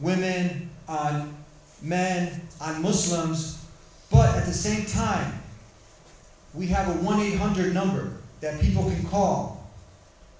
[0.00, 1.34] women, on
[1.82, 3.64] men, on Muslims,
[4.10, 5.42] but at the same time,
[6.54, 9.70] we have a 1-800 number that people can call.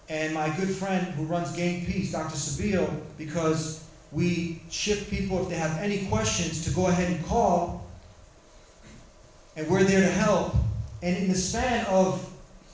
[0.08, 2.36] And my good friend who runs Game Peace, Dr.
[2.36, 7.86] Sabio, because we shift people if they have any questions to go ahead and call,
[9.56, 10.54] and we're there to help.
[11.02, 12.24] And in the span of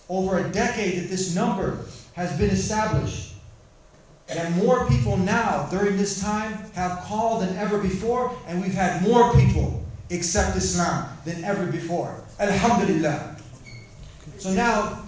[0.08, 3.33] over a decade that this number has been established,
[4.28, 9.02] that more people now during this time have called than ever before, and we've had
[9.02, 12.22] more people accept Islam than ever before.
[12.40, 13.36] Alhamdulillah.
[14.38, 14.98] So now,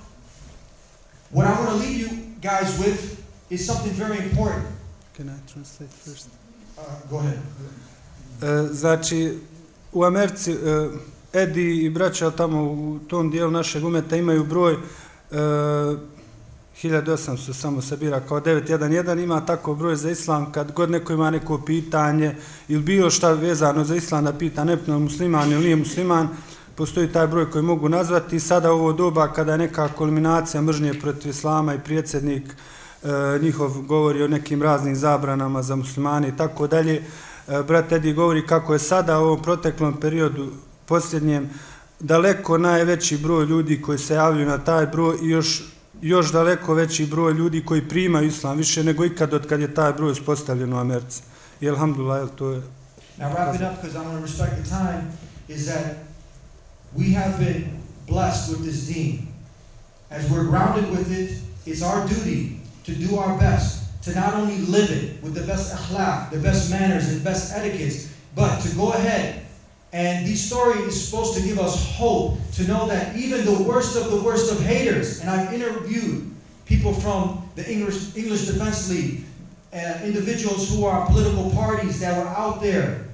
[1.30, 2.10] what I want to leave you
[2.40, 4.66] guys with is something very important.
[5.14, 6.28] Can I translate first?
[6.78, 7.38] Uh, go ahead.
[8.42, 9.38] Uh, znači,
[9.92, 10.92] u Americi uh,
[11.32, 14.78] Edi i braća tamo u tom dijelu našeg umeta imaju broj uh,
[16.82, 21.58] 1800 samo sabira kao 911, ima tako broj za islam, kad god neko ima neko
[21.58, 22.36] pitanje
[22.68, 26.28] ili bilo šta vezano za islam da pita nepno musliman ili nije musliman,
[26.74, 28.40] postoji taj broj koji mogu nazvati.
[28.40, 33.08] Sada ovo doba kada je neka kulminacija mržnje protiv islama i predsjednik e,
[33.42, 38.46] njihov govori o nekim raznim zabranama za muslimane i tako dalje, e, brat Edi govori
[38.46, 40.52] kako je sada u ovom proteklom periodu
[40.86, 41.50] posljednjem
[42.00, 47.06] daleko najveći broj ljudi koji se javljaju na taj broj i još još daleko veći
[47.06, 50.78] broj ljudi koji primaju islam, više nego ikad od kad je taj broj uspostavljen u
[50.78, 51.22] Americi.
[51.60, 52.62] I alhamdulillah, to je...
[53.18, 55.02] Now wrapping up, because I want to respect the time,
[55.48, 55.84] is that
[56.96, 57.64] we have been
[58.08, 59.28] blessed with this deen.
[60.10, 61.30] As we're grounded with it,
[61.66, 65.74] it's our duty to do our best to not only live it with the best
[65.74, 69.45] akhlaq, the best manners and best etiquettes, but to go ahead
[69.92, 73.96] and this story is supposed to give us hope to know that even the worst
[73.96, 76.30] of the worst of haters, and I've interviewed
[76.64, 79.24] people from the English, English Defense League,
[79.72, 83.06] uh, individuals who are political parties that were out there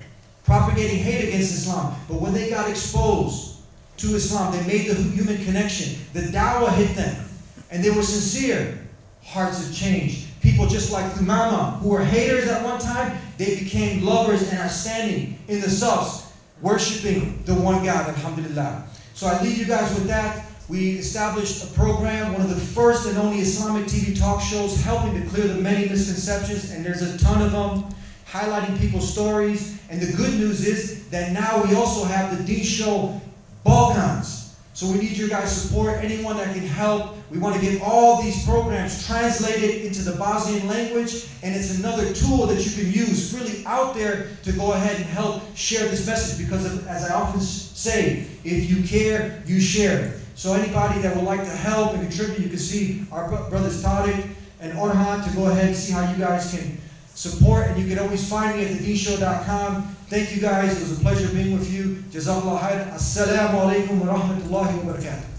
[0.45, 3.61] propagating hate against Islam, but when they got exposed
[3.99, 6.01] to Islam, they made the human connection.
[6.15, 7.25] The dawah hit them,
[7.71, 8.79] and they were sincere.
[9.23, 10.27] Hearts have changed.
[10.41, 14.69] People just like Thumama, who were haters at one time, they became lovers and are
[14.69, 16.22] standing in the subs
[16.63, 18.85] worshiping the one God, alhamdulillah.
[19.15, 20.47] So I leave you guys with that.
[20.69, 25.21] We established a program, one of the first and only Islamic TV talk shows, helping
[25.21, 27.95] to clear the many misconceptions, and there's a ton of them,
[28.27, 29.79] highlighting people's stories.
[29.91, 33.21] And the good news is that now we also have the D show
[33.65, 34.42] Balkans.
[34.75, 36.03] So we need your guys' support.
[36.03, 37.17] Anyone that can help.
[37.31, 42.13] We want to get all these programs translated into the Bosnian language, and it's another
[42.15, 46.07] tool that you can use really out there to go ahead and help share this
[46.07, 46.45] message.
[46.45, 50.15] Because of, as I often say, if you care, you share.
[50.35, 54.29] So anybody that would like to help and contribute, you can see our brothers Tariq
[54.61, 56.81] and Orhan to go ahead and see how you guys can
[57.15, 57.67] support.
[57.69, 59.97] And you can always find me at thedinshow.com.
[60.09, 60.77] Thank you guys.
[60.77, 62.05] It was a pleasure being with you.
[62.13, 62.93] Jazakallah khairan.
[62.95, 65.33] Assalamu alaikum wa rahmatullahi wa barakatuh.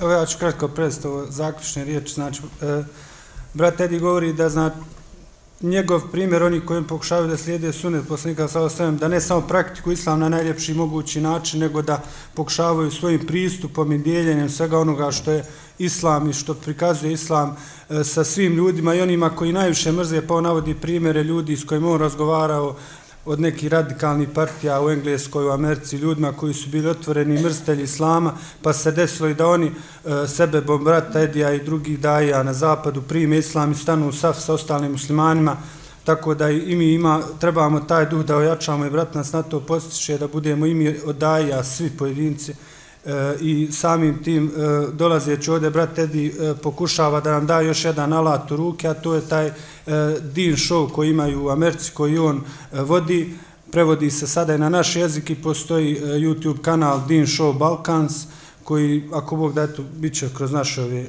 [0.00, 2.14] Evo ja ću kratko predstavu zaključne riječi.
[2.14, 2.82] Znači, e,
[3.54, 4.70] brat Edi govori da zna
[5.62, 9.92] njegov primjer, oni koji pokušavaju da slijede sunet poslanika sa ostavim, da ne samo praktiku
[9.92, 12.02] islam na najljepši mogući način, nego da
[12.34, 15.44] pokušavaju svojim pristupom i dijeljenjem svega onoga što je
[15.78, 17.56] islam i što prikazuje islam
[17.90, 21.64] e, sa svim ljudima i onima koji najviše mrze, pa on navodi primjere ljudi s
[21.64, 22.76] kojima on razgovarao
[23.26, 28.32] od nekih radikalnih partija u Engleskoj, u Americi, ljudima koji su bili otvoreni mrstelji islama,
[28.62, 33.02] pa se desilo i da oni e, sebe, brata Edija i drugih daja na zapadu
[33.02, 35.56] prime islam i stanu u saf sa ostalim muslimanima,
[36.04, 39.60] tako da i mi ima, trebamo taj duh da ojačamo i brat nas na to
[39.60, 42.54] postiče da budemo i mi od daja, svi pojedinci,
[43.06, 44.50] E, i samim tim e,
[44.92, 48.94] dolazeći ovdje, brat Tedi e, pokušava da nam da još jedan alat u ruke, a
[48.94, 49.52] to je taj e,
[50.34, 52.36] din show koji imaju u Americi, koji on
[52.72, 53.34] e, vodi,
[53.70, 58.26] prevodi se sada i na naš jezik i postoji YouTube kanal Din Show Balkans,
[58.64, 61.06] koji, ako Bog da, eto, bit će kroz naše ove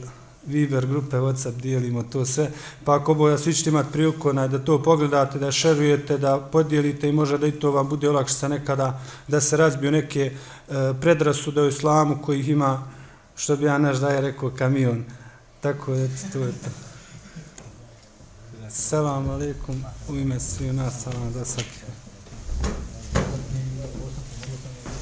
[0.48, 2.52] Viber grupe, Whatsapp, dijelimo to sve.
[2.86, 7.12] Pa ako boja svi ćete imati priliku da to pogledate, da šerujete, da podijelite i
[7.12, 11.68] možda da i to vam bude olakšica nekada da se razbiju neke e, predrasude u
[11.68, 12.84] islamu kojih ima,
[13.36, 15.04] što bi ja naš daje rekao, kamion.
[15.62, 16.70] Tako je, to je to.
[18.70, 21.97] Salam alaikum, u ime svi u nas, salam da sakre.